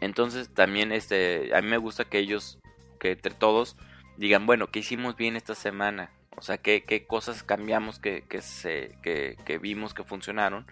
Entonces 0.00 0.52
también 0.52 0.92
este, 0.92 1.56
a 1.56 1.62
mí 1.62 1.68
me 1.68 1.78
gusta 1.78 2.04
que 2.04 2.18
ellos, 2.18 2.58
que 3.00 3.12
entre 3.12 3.32
todos, 3.32 3.76
digan, 4.16 4.46
bueno, 4.46 4.66
¿qué 4.66 4.80
hicimos 4.80 5.16
bien 5.16 5.36
esta 5.36 5.54
semana? 5.54 6.10
O 6.36 6.42
sea, 6.42 6.58
¿qué, 6.58 6.84
qué 6.84 7.06
cosas 7.06 7.42
cambiamos 7.42 7.98
que, 7.98 8.22
que, 8.28 8.42
se, 8.42 8.98
que, 9.02 9.36
que 9.44 9.58
vimos 9.58 9.94
que 9.94 10.04
funcionaron? 10.04 10.66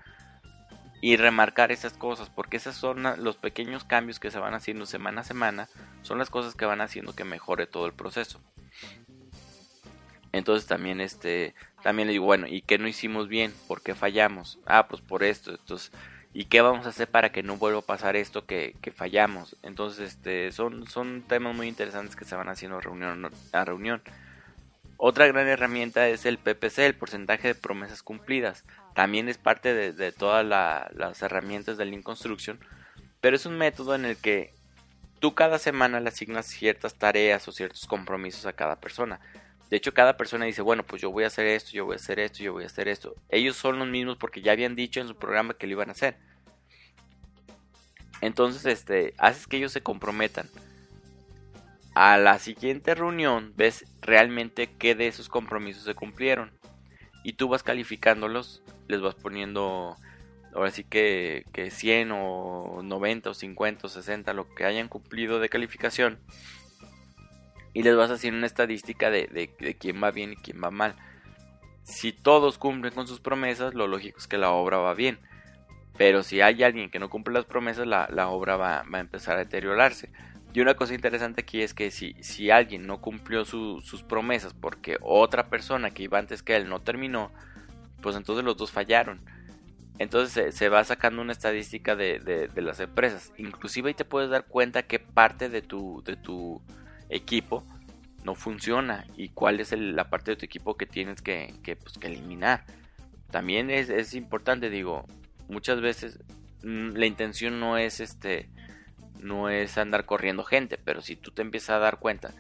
Y 1.01 1.17
remarcar 1.17 1.73
esas 1.73 1.95
cosas, 1.95 2.31
porque 2.31 2.57
esas 2.57 2.77
son 2.77 3.03
los 3.25 3.37
pequeños 3.37 3.85
cambios 3.85 4.21
que 4.21 4.31
se 4.31 4.39
van 4.39 4.55
haciendo 4.55 4.87
semana 4.87 5.23
a 5.23 5.25
semana, 5.25 5.69
son 6.03 6.19
las 6.19 6.31
cosas 6.31 6.55
que 6.55 6.65
van 6.65 6.81
haciendo 6.81 7.15
que 7.15 7.25
mejore 7.25 7.67
todo 7.67 7.87
el 7.87 7.93
proceso. 7.93 8.41
Entonces 10.33 10.67
también 10.67 11.01
este 11.01 11.55
también 11.83 12.09
le 12.09 12.13
digo, 12.13 12.25
bueno, 12.25 12.47
¿y 12.47 12.63
qué 12.63 12.79
no 12.79 12.89
hicimos 12.89 13.29
bien? 13.29 13.53
¿Por 13.69 13.83
qué 13.83 13.95
fallamos? 13.95 14.59
Ah, 14.67 14.89
pues 14.89 15.03
por 15.03 15.25
esto. 15.25 15.51
Entonces, 15.51 15.93
y 16.33 16.47
qué 16.47 16.61
vamos 16.63 16.87
a 16.87 16.91
hacer 16.91 17.09
para 17.09 17.33
que 17.33 17.43
no 17.43 17.57
vuelva 17.57 17.81
a 17.81 17.83
pasar 17.83 18.17
esto 18.17 18.47
que, 18.47 18.75
fallamos. 18.95 19.57
Entonces, 19.63 20.13
este, 20.13 20.53
son, 20.53 20.87
son 20.87 21.23
temas 21.23 21.55
muy 21.55 21.69
interesantes 21.69 22.17
que 22.17 22.25
se 22.25 22.37
van 22.37 22.49
haciendo 22.49 22.81
reunión 22.81 23.31
a 23.53 23.65
reunión. 23.65 24.01
Otra 24.97 25.27
gran 25.27 25.49
herramienta 25.49 26.09
es 26.09 26.25
el 26.25 26.39
PPC, 26.39 26.79
el 26.79 26.95
porcentaje 26.95 27.49
de 27.49 27.55
promesas 27.57 28.03
cumplidas. 28.03 28.65
También 28.95 29.29
es 29.29 29.37
parte 29.37 29.75
de, 29.75 30.13
todas 30.13 30.47
las 30.47 31.23
herramientas 31.23 31.77
del 31.77 31.91
Lean 31.91 32.03
Construction, 32.03 32.61
pero 33.21 33.35
es 33.35 33.45
un 33.45 33.59
método 33.59 33.97
en 33.97 34.05
el 34.05 34.17
que 34.17 34.55
tú 35.19 35.35
cada 35.35 35.59
semana 35.59 35.99
le 35.99 36.09
asignas 36.09 36.47
ciertas 36.47 36.95
tareas 36.95 37.47
o 37.49 37.53
ciertos 37.53 37.87
compromisos 37.87 38.47
a 38.47 38.53
cada 38.53 38.77
persona. 38.77 39.21
De 39.73 39.79
hecho, 39.79 39.95
cada 39.95 40.19
persona 40.19 40.45
dice, 40.45 40.61
bueno, 40.61 40.83
pues 40.83 41.01
yo 41.01 41.11
voy 41.11 41.25
a 41.25 41.29
hacer 41.29 41.47
esto, 41.47 41.71
yo 41.71 41.87
voy 41.87 41.95
a 41.95 41.97
hacer 41.97 42.19
esto, 42.19 42.43
yo 42.43 42.53
voy 42.53 42.65
a 42.65 42.67
hacer 42.67 42.89
esto. 42.89 43.15
Ellos 43.31 43.57
son 43.57 43.79
los 43.79 43.89
mismos 43.89 44.19
porque 44.19 44.43
ya 44.43 44.53
habían 44.53 44.77
dicho 44.77 45.01
en 45.01 45.09
su 45.09 45.17
programa 45.17 45.55
que 45.55 45.67
lo 45.67 45.73
iban 45.73 45.89
a 45.89 45.93
hacer. 45.93 46.19
Entonces, 48.21 48.67
este, 48.67 49.15
haces 49.17 49.47
que 49.47 49.57
ellos 49.57 49.73
se 49.73 49.83
comprometan. 49.83 50.47
A 51.95 52.19
la 52.19 52.39
siguiente 52.39 52.95
reunión 52.95 53.55
ves 53.57 53.87
realmente 54.03 54.69
qué 54.79 54.95
de 54.95 55.07
esos 55.07 55.31
compromisos 55.31 55.85
se 55.85 55.95
cumplieron. 55.95 56.53
Y 57.25 57.33
tú 57.33 57.49
vas 57.49 57.63
calificándolos, 57.63 58.63
les 58.89 59.01
vas 59.01 59.15
poniendo, 59.15 59.97
ahora 60.55 60.71
sí 60.71 60.85
que, 60.85 61.47
que 61.55 61.71
100 61.71 62.11
o 62.13 62.83
90 62.83 63.31
o 63.31 63.33
50 63.33 63.87
o 63.87 63.89
60, 63.89 64.35
lo 64.35 64.55
que 64.55 64.67
hayan 64.67 64.89
cumplido 64.89 65.41
de 65.41 65.49
calificación 65.49 66.19
y 67.75 67.83
les 67.83 67.97
vas 67.97 68.11
haciendo 68.11 68.39
una 68.39 68.47
estadística 68.47 69.11
de, 69.11 69.77
quién 69.79 70.03
va 70.03 70.11
bien 70.11 70.33
y 70.33 70.37
quién 70.37 70.63
va 70.63 70.71
mal. 70.71 70.95
Si 71.83 72.13
todos 72.13 72.59
cumplen 72.59 72.95
con 72.95 73.07
sus 73.07 73.21
promesas, 73.21 73.75
lo 73.75 73.87
lógico 73.87 74.19
es 74.19 74.27
que 74.27 74.39
la 74.39 74.51
obra 74.51 74.79
va 74.79 74.95
bien. 74.95 75.19
Pero 75.97 76.23
si 76.23 76.41
hay 76.41 76.63
alguien 76.63 76.91
que 76.91 76.99
no 76.99 77.11
cumple 77.11 77.35
las 77.35 77.45
promesas, 77.45 77.87
la, 77.87 78.29
obra 78.29 78.57
va, 78.57 78.85
a 78.91 79.01
empezar 79.01 79.37
a 79.37 79.41
deteriorarse. 79.41 80.11
Y 80.55 80.61
una 80.61 80.75
cosa 80.75 80.95
interesante 80.95 81.41
aquí 81.43 81.63
es 81.63 81.75
que 81.75 81.91
si, 81.91 82.15
si 82.21 82.51
alguien 82.51 82.87
no 82.87 83.01
cumplió 83.01 83.45
sus 83.45 84.03
promesas 84.03 84.55
porque 84.55 84.99
otra 85.01 85.49
persona 85.49 85.91
que 85.91 86.05
iba 86.05 86.19
antes 86.19 86.43
que 86.43 86.57
él 86.57 86.69
no 86.69 86.81
terminó, 86.81 87.31
pues 88.03 88.17
entonces 88.17 88.45
los 88.45 88.57
dos 88.57 88.71
fallaron. 88.71 89.21
Entonces 89.99 90.55
se, 90.55 90.69
va 90.69 90.85
sacando 90.85 91.23
una 91.23 91.33
estadística 91.33 91.97
de, 91.97 92.19
de, 92.19 92.63
las 92.63 92.81
empresas. 92.81 93.33
Inclusive 93.37 93.89
ahí 93.89 93.95
te 93.95 94.05
puedes 94.05 94.31
dar 94.31 94.45
cuenta 94.47 94.83
que 94.83 94.99
parte 94.99 95.49
de 95.49 95.63
tu, 95.63 96.03
de 96.05 96.17
tu 96.17 96.61
equipo 97.13 97.65
no 98.25 98.35
funciona 98.35 99.07
y 99.17 99.29
cuál 99.29 99.61
es 99.61 99.73
la 99.73 100.09
parte 100.09 100.33
de 100.33 100.37
tu 100.37 100.47
equipo 100.47 100.77
que 100.77 100.87
tienes 100.87 101.23
que, 101.23 101.55
pues, 101.63 101.99
eliminar. 102.01 102.65
También 103.31 103.71
es, 103.71 104.15
importante, 104.15 104.71
digo, 104.71 105.07
muchas 105.49 105.81
veces 105.81 106.19
mm, 106.63 106.91
la 106.95 107.07
intención 107.07 107.61
no 107.61 107.79
es 107.79 108.01
este 108.01 108.49
no 109.19 109.49
es 109.49 109.79
andar 109.79 110.05
corriendo 110.05 110.43
gente, 110.43 110.79
pero 110.85 111.01
si 111.01 111.15
tú 111.15 111.31
te 111.31 111.43
empiezas 111.43 111.71
a 111.71 111.79
dar 111.79 112.01
cuenta 112.01 112.35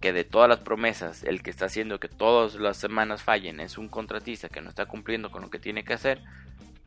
que 0.00 0.12
de 0.12 0.24
todas 0.24 0.48
las 0.48 0.58
promesas 0.58 1.22
el 1.22 1.42
que 1.42 1.50
está 1.50 1.66
haciendo 1.66 2.00
que 2.00 2.08
todas 2.08 2.56
las 2.56 2.76
semanas 2.76 3.22
fallen 3.22 3.60
es 3.60 3.78
un 3.78 3.88
contratista 3.88 4.48
que 4.48 4.60
no 4.60 4.68
está 4.68 4.86
cumpliendo 4.86 5.30
con 5.30 5.42
lo 5.42 5.50
que 5.50 5.60
tiene 5.60 5.84
que 5.84 5.94
hacer, 5.94 6.22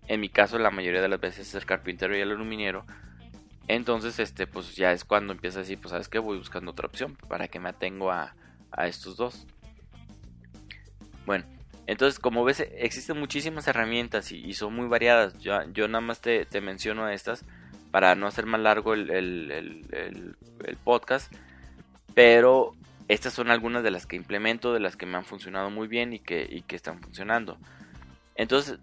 en 0.07 0.19
mi 0.19 0.27
caso 0.27 0.59
la 0.59 0.69
mayoría 0.69 1.01
de 1.01 1.07
las 1.07 1.21
veces 1.21 1.47
es 1.47 1.55
el 1.55 1.65
carpintero 1.65 2.15
y 2.15 2.19
el 2.19 2.31
aluminiero, 2.31 2.85
entonces, 3.67 4.19
este, 4.19 4.47
pues 4.47 4.75
ya 4.75 4.91
es 4.91 5.03
cuando 5.03 5.33
empieza 5.33 5.59
a 5.59 5.61
decir, 5.63 5.79
pues 5.79 5.91
sabes 5.91 6.07
que 6.07 6.19
voy 6.19 6.37
buscando 6.37 6.71
otra 6.71 6.87
opción 6.87 7.17
para 7.27 7.47
que 7.47 7.59
me 7.59 7.69
atengo 7.69 8.11
a, 8.11 8.33
a 8.71 8.87
estos 8.87 9.17
dos. 9.17 9.45
Bueno, 11.25 11.45
entonces 11.87 12.19
como 12.19 12.45
ves 12.45 12.59
existen 12.59 13.19
muchísimas 13.19 13.67
herramientas 13.67 14.31
y, 14.31 14.53
son 14.53 14.73
muy 14.73 14.87
variadas. 14.87 15.37
Yo, 15.39 15.61
yo 15.71 15.87
nada 15.87 16.01
más 16.01 16.21
te, 16.21 16.45
te, 16.45 16.61
menciono 16.61 17.09
estas 17.09 17.43
para 17.91 18.15
no 18.15 18.27
hacer 18.27 18.45
más 18.45 18.61
largo 18.61 18.93
el, 18.93 19.09
el, 19.09 19.85
el, 19.91 20.77
podcast. 20.83 21.33
Pero 22.13 22.73
estas 23.09 23.33
son 23.33 23.51
algunas 23.51 23.83
de 23.83 23.91
las 23.91 24.05
que 24.05 24.15
implemento, 24.15 24.73
de 24.73 24.79
las 24.79 24.95
que 24.95 25.05
me 25.05 25.17
han 25.17 25.25
funcionado 25.25 25.69
muy 25.69 25.87
bien 25.87 26.13
y 26.13 26.19
que, 26.19 26.47
y 26.49 26.61
que 26.61 26.77
están 26.77 27.01
funcionando. 27.01 27.57
Entonces, 28.35 28.79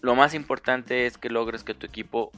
lo 0.00 0.14
más 0.14 0.34
importante 0.34 1.06
es 1.06 1.18
que 1.18 1.28
logres 1.28 1.64
que 1.64 1.74
tu 1.74 1.86
equipo 1.86 2.32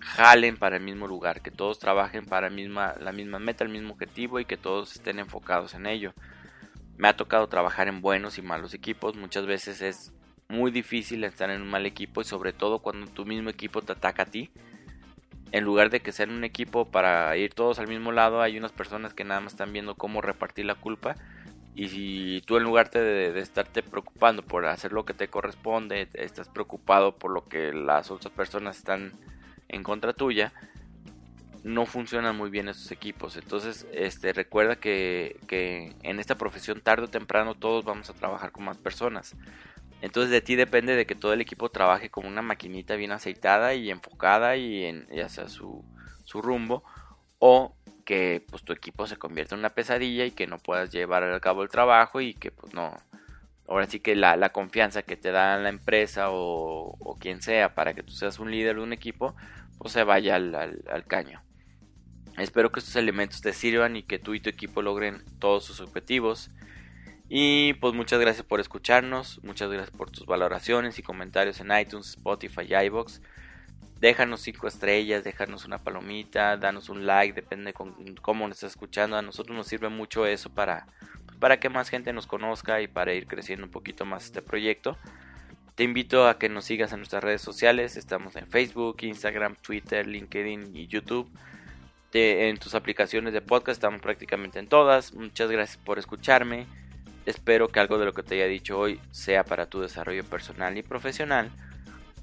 jalen 0.00 0.56
para 0.56 0.76
el 0.76 0.82
mismo 0.82 1.06
lugar, 1.06 1.42
que 1.42 1.50
todos 1.50 1.78
trabajen 1.78 2.26
para 2.26 2.50
misma, 2.50 2.94
la 3.00 3.12
misma 3.12 3.38
meta, 3.38 3.64
el 3.64 3.70
mismo 3.70 3.92
objetivo 3.92 4.40
y 4.40 4.44
que 4.44 4.56
todos 4.56 4.92
estén 4.92 5.18
enfocados 5.18 5.74
en 5.74 5.86
ello. 5.86 6.12
Me 6.96 7.08
ha 7.08 7.16
tocado 7.16 7.48
trabajar 7.48 7.88
en 7.88 8.00
buenos 8.00 8.38
y 8.38 8.42
malos 8.42 8.74
equipos, 8.74 9.16
muchas 9.16 9.46
veces 9.46 9.80
es 9.82 10.12
muy 10.48 10.70
difícil 10.70 11.24
estar 11.24 11.48
en 11.50 11.62
un 11.62 11.70
mal 11.70 11.86
equipo 11.86 12.20
y 12.20 12.24
sobre 12.24 12.52
todo 12.52 12.80
cuando 12.80 13.06
tu 13.10 13.24
mismo 13.24 13.50
equipo 13.50 13.82
te 13.82 13.92
ataca 13.92 14.24
a 14.24 14.26
ti. 14.26 14.50
En 15.52 15.64
lugar 15.64 15.90
de 15.90 16.00
que 16.00 16.12
sea 16.12 16.26
un 16.26 16.44
equipo 16.44 16.90
para 16.90 17.36
ir 17.36 17.54
todos 17.54 17.78
al 17.78 17.88
mismo 17.88 18.12
lado, 18.12 18.40
hay 18.40 18.56
unas 18.56 18.72
personas 18.72 19.14
que 19.14 19.24
nada 19.24 19.40
más 19.40 19.52
están 19.54 19.72
viendo 19.72 19.96
cómo 19.96 20.20
repartir 20.20 20.64
la 20.64 20.76
culpa 20.76 21.16
y 21.74 21.88
si 21.88 22.42
tú 22.46 22.56
en 22.56 22.64
lugar 22.64 22.90
de, 22.90 23.32
de, 23.32 23.40
estarte 23.40 23.82
preocupando 23.82 24.42
por 24.42 24.66
hacer 24.66 24.92
lo 24.92 25.04
que 25.04 25.14
te 25.14 25.28
corresponde, 25.28 26.08
estás 26.14 26.48
preocupado 26.48 27.16
por 27.16 27.30
lo 27.30 27.48
que 27.48 27.72
las 27.72 28.10
otras 28.10 28.32
personas 28.32 28.76
están 28.76 29.12
en 29.70 29.82
contra 29.82 30.12
tuya, 30.12 30.52
no 31.62 31.86
funcionan 31.86 32.36
muy 32.36 32.50
bien 32.50 32.68
esos 32.68 32.90
equipos. 32.90 33.36
Entonces, 33.36 33.86
este, 33.92 34.32
recuerda 34.32 34.76
que, 34.76 35.38
que, 35.46 35.94
en 36.02 36.20
esta 36.20 36.36
profesión 36.36 36.80
tarde 36.80 37.04
o 37.04 37.08
temprano 37.08 37.54
todos 37.54 37.84
vamos 37.84 38.08
a 38.10 38.14
trabajar 38.14 38.52
con 38.52 38.64
más 38.64 38.78
personas. 38.78 39.36
Entonces 40.02 40.30
de 40.30 40.40
ti 40.40 40.56
depende 40.56 40.96
de 40.96 41.06
que 41.06 41.14
todo 41.14 41.32
el 41.32 41.42
equipo 41.42 41.68
trabaje 41.68 42.08
como 42.08 42.28
una 42.28 42.42
maquinita 42.42 42.96
bien 42.96 43.12
aceitada 43.12 43.74
y 43.74 43.90
enfocada 43.90 44.56
y 44.56 44.84
en 44.84 45.06
sea 45.28 45.48
su, 45.48 45.84
su 46.24 46.40
rumbo 46.40 46.82
o 47.38 47.74
que 48.06 48.44
pues 48.50 48.62
tu 48.64 48.72
equipo 48.72 49.06
se 49.06 49.18
convierta 49.18 49.54
en 49.54 49.58
una 49.58 49.70
pesadilla 49.70 50.24
y 50.24 50.30
que 50.30 50.46
no 50.46 50.58
puedas 50.58 50.90
llevar 50.90 51.22
a 51.24 51.40
cabo 51.40 51.62
el 51.62 51.68
trabajo 51.68 52.20
y 52.22 52.32
que 52.32 52.50
pues 52.50 52.72
no 52.72 52.96
ahora 53.68 53.86
sí 53.86 54.00
que 54.00 54.16
la, 54.16 54.36
la 54.36 54.50
confianza 54.50 55.02
que 55.02 55.16
te 55.16 55.30
da 55.30 55.56
la 55.58 55.68
empresa 55.68 56.30
o, 56.30 56.96
o, 56.98 57.18
quien 57.18 57.40
sea 57.40 57.74
para 57.74 57.94
que 57.94 58.02
tú 58.02 58.12
seas 58.12 58.40
un 58.40 58.50
líder 58.50 58.76
de 58.76 58.82
un 58.82 58.92
equipo 58.92 59.36
pues 59.80 59.94
se 59.94 60.04
vaya 60.04 60.36
al, 60.36 60.54
al, 60.54 61.06
caño. 61.06 61.42
Espero 62.36 62.70
que 62.70 62.80
estos 62.80 62.96
elementos 62.96 63.40
te 63.40 63.54
sirvan 63.54 63.96
y 63.96 64.02
que 64.02 64.18
tú 64.18 64.34
y 64.34 64.40
tu 64.40 64.50
equipo 64.50 64.82
logren 64.82 65.24
todos 65.38 65.64
sus 65.64 65.80
objetivos. 65.80 66.50
Y 67.30 67.72
pues 67.74 67.94
muchas 67.94 68.20
gracias 68.20 68.44
por 68.44 68.60
escucharnos, 68.60 69.42
muchas 69.42 69.70
gracias 69.70 69.96
por 69.96 70.10
tus 70.10 70.26
valoraciones 70.26 70.98
y 70.98 71.02
comentarios 71.02 71.60
en 71.60 71.70
iTunes, 71.72 72.10
Spotify 72.10 72.62
y 72.68 72.74
iBox. 72.74 73.22
Déjanos 74.00 74.42
cinco 74.42 74.68
estrellas, 74.68 75.24
déjanos 75.24 75.64
una 75.64 75.78
palomita, 75.78 76.58
danos 76.58 76.90
un 76.90 77.06
like, 77.06 77.32
depende 77.32 77.72
con 77.72 78.16
cómo 78.16 78.46
nos 78.48 78.58
estás 78.58 78.72
escuchando. 78.72 79.16
A 79.16 79.22
nosotros 79.22 79.56
nos 79.56 79.66
sirve 79.66 79.88
mucho 79.88 80.26
eso 80.26 80.50
para, 80.50 80.88
para 81.38 81.58
que 81.58 81.70
más 81.70 81.88
gente 81.88 82.12
nos 82.12 82.26
conozca 82.26 82.82
y 82.82 82.88
para 82.88 83.14
ir 83.14 83.26
creciendo 83.26 83.64
un 83.64 83.70
poquito 83.70 84.04
más 84.04 84.26
este 84.26 84.42
proyecto. 84.42 84.98
Te 85.80 85.84
invito 85.84 86.28
a 86.28 86.38
que 86.38 86.50
nos 86.50 86.66
sigas 86.66 86.92
en 86.92 86.98
nuestras 86.98 87.24
redes 87.24 87.40
sociales. 87.40 87.96
Estamos 87.96 88.36
en 88.36 88.46
Facebook, 88.46 88.98
Instagram, 89.00 89.56
Twitter, 89.56 90.06
LinkedIn 90.06 90.76
y 90.76 90.88
YouTube. 90.88 91.26
en 92.12 92.58
tus 92.58 92.74
aplicaciones 92.74 93.32
de 93.32 93.40
podcast 93.40 93.78
estamos 93.78 94.02
prácticamente 94.02 94.58
en 94.58 94.66
todas. 94.66 95.14
Muchas 95.14 95.50
gracias 95.50 95.78
por 95.78 95.98
escucharme. 95.98 96.66
Espero 97.24 97.68
que 97.68 97.80
algo 97.80 97.96
de 97.96 98.04
lo 98.04 98.12
que 98.12 98.22
te 98.22 98.34
haya 98.34 98.44
dicho 98.44 98.78
hoy 98.78 99.00
sea 99.10 99.42
para 99.42 99.70
tu 99.70 99.80
desarrollo 99.80 100.22
personal 100.22 100.76
y 100.76 100.82
profesional. 100.82 101.50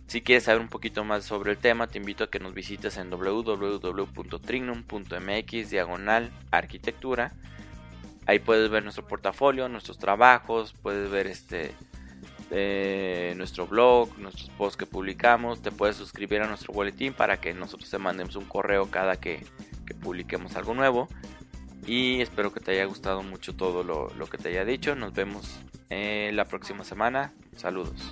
Si 0.05 0.21
quieres 0.21 0.43
saber 0.43 0.61
un 0.61 0.69
poquito 0.69 1.03
más 1.03 1.25
sobre 1.25 1.53
el 1.53 1.57
tema, 1.57 1.87
te 1.87 1.97
invito 1.97 2.25
a 2.25 2.29
que 2.29 2.39
nos 2.39 2.53
visites 2.53 2.95
en 2.97 3.09
www.trignum.mx 3.09 5.69
diagonal 5.71 6.31
arquitectura. 6.51 7.31
Ahí 8.27 8.37
puedes 8.37 8.69
ver 8.69 8.83
nuestro 8.83 9.07
portafolio, 9.07 9.67
nuestros 9.67 9.97
trabajos, 9.97 10.75
puedes 10.83 11.09
ver 11.09 11.25
este 11.25 11.73
eh, 12.51 13.33
nuestro 13.37 13.67
blog, 13.67 14.17
nuestros 14.17 14.49
posts 14.51 14.77
que 14.77 14.85
publicamos. 14.85 15.61
Te 15.61 15.71
puedes 15.71 15.95
suscribir 15.95 16.41
a 16.41 16.47
nuestro 16.47 16.73
boletín 16.73 17.13
para 17.13 17.39
que 17.39 17.53
nosotros 17.53 17.89
te 17.89 17.97
mandemos 17.97 18.35
un 18.35 18.45
correo 18.45 18.89
cada 18.89 19.17
que 19.17 19.45
publiquemos 20.01 20.55
algo 20.55 20.73
nuevo. 20.73 21.07
Y 21.87 22.19
espero 22.21 22.51
que 22.53 22.59
te 22.59 22.71
haya 22.71 22.85
gustado 22.85 23.23
mucho 23.23 23.55
todo 23.55 23.83
lo, 23.83 24.29
que 24.29 24.37
te 24.37 24.49
haya 24.49 24.65
dicho. 24.65 24.93
Nos 24.95 25.13
vemos 25.13 25.59
eh, 25.89 26.31
la 26.33 26.45
próxima 26.45 26.83
semana. 26.83 27.33
Saludos. 27.55 28.11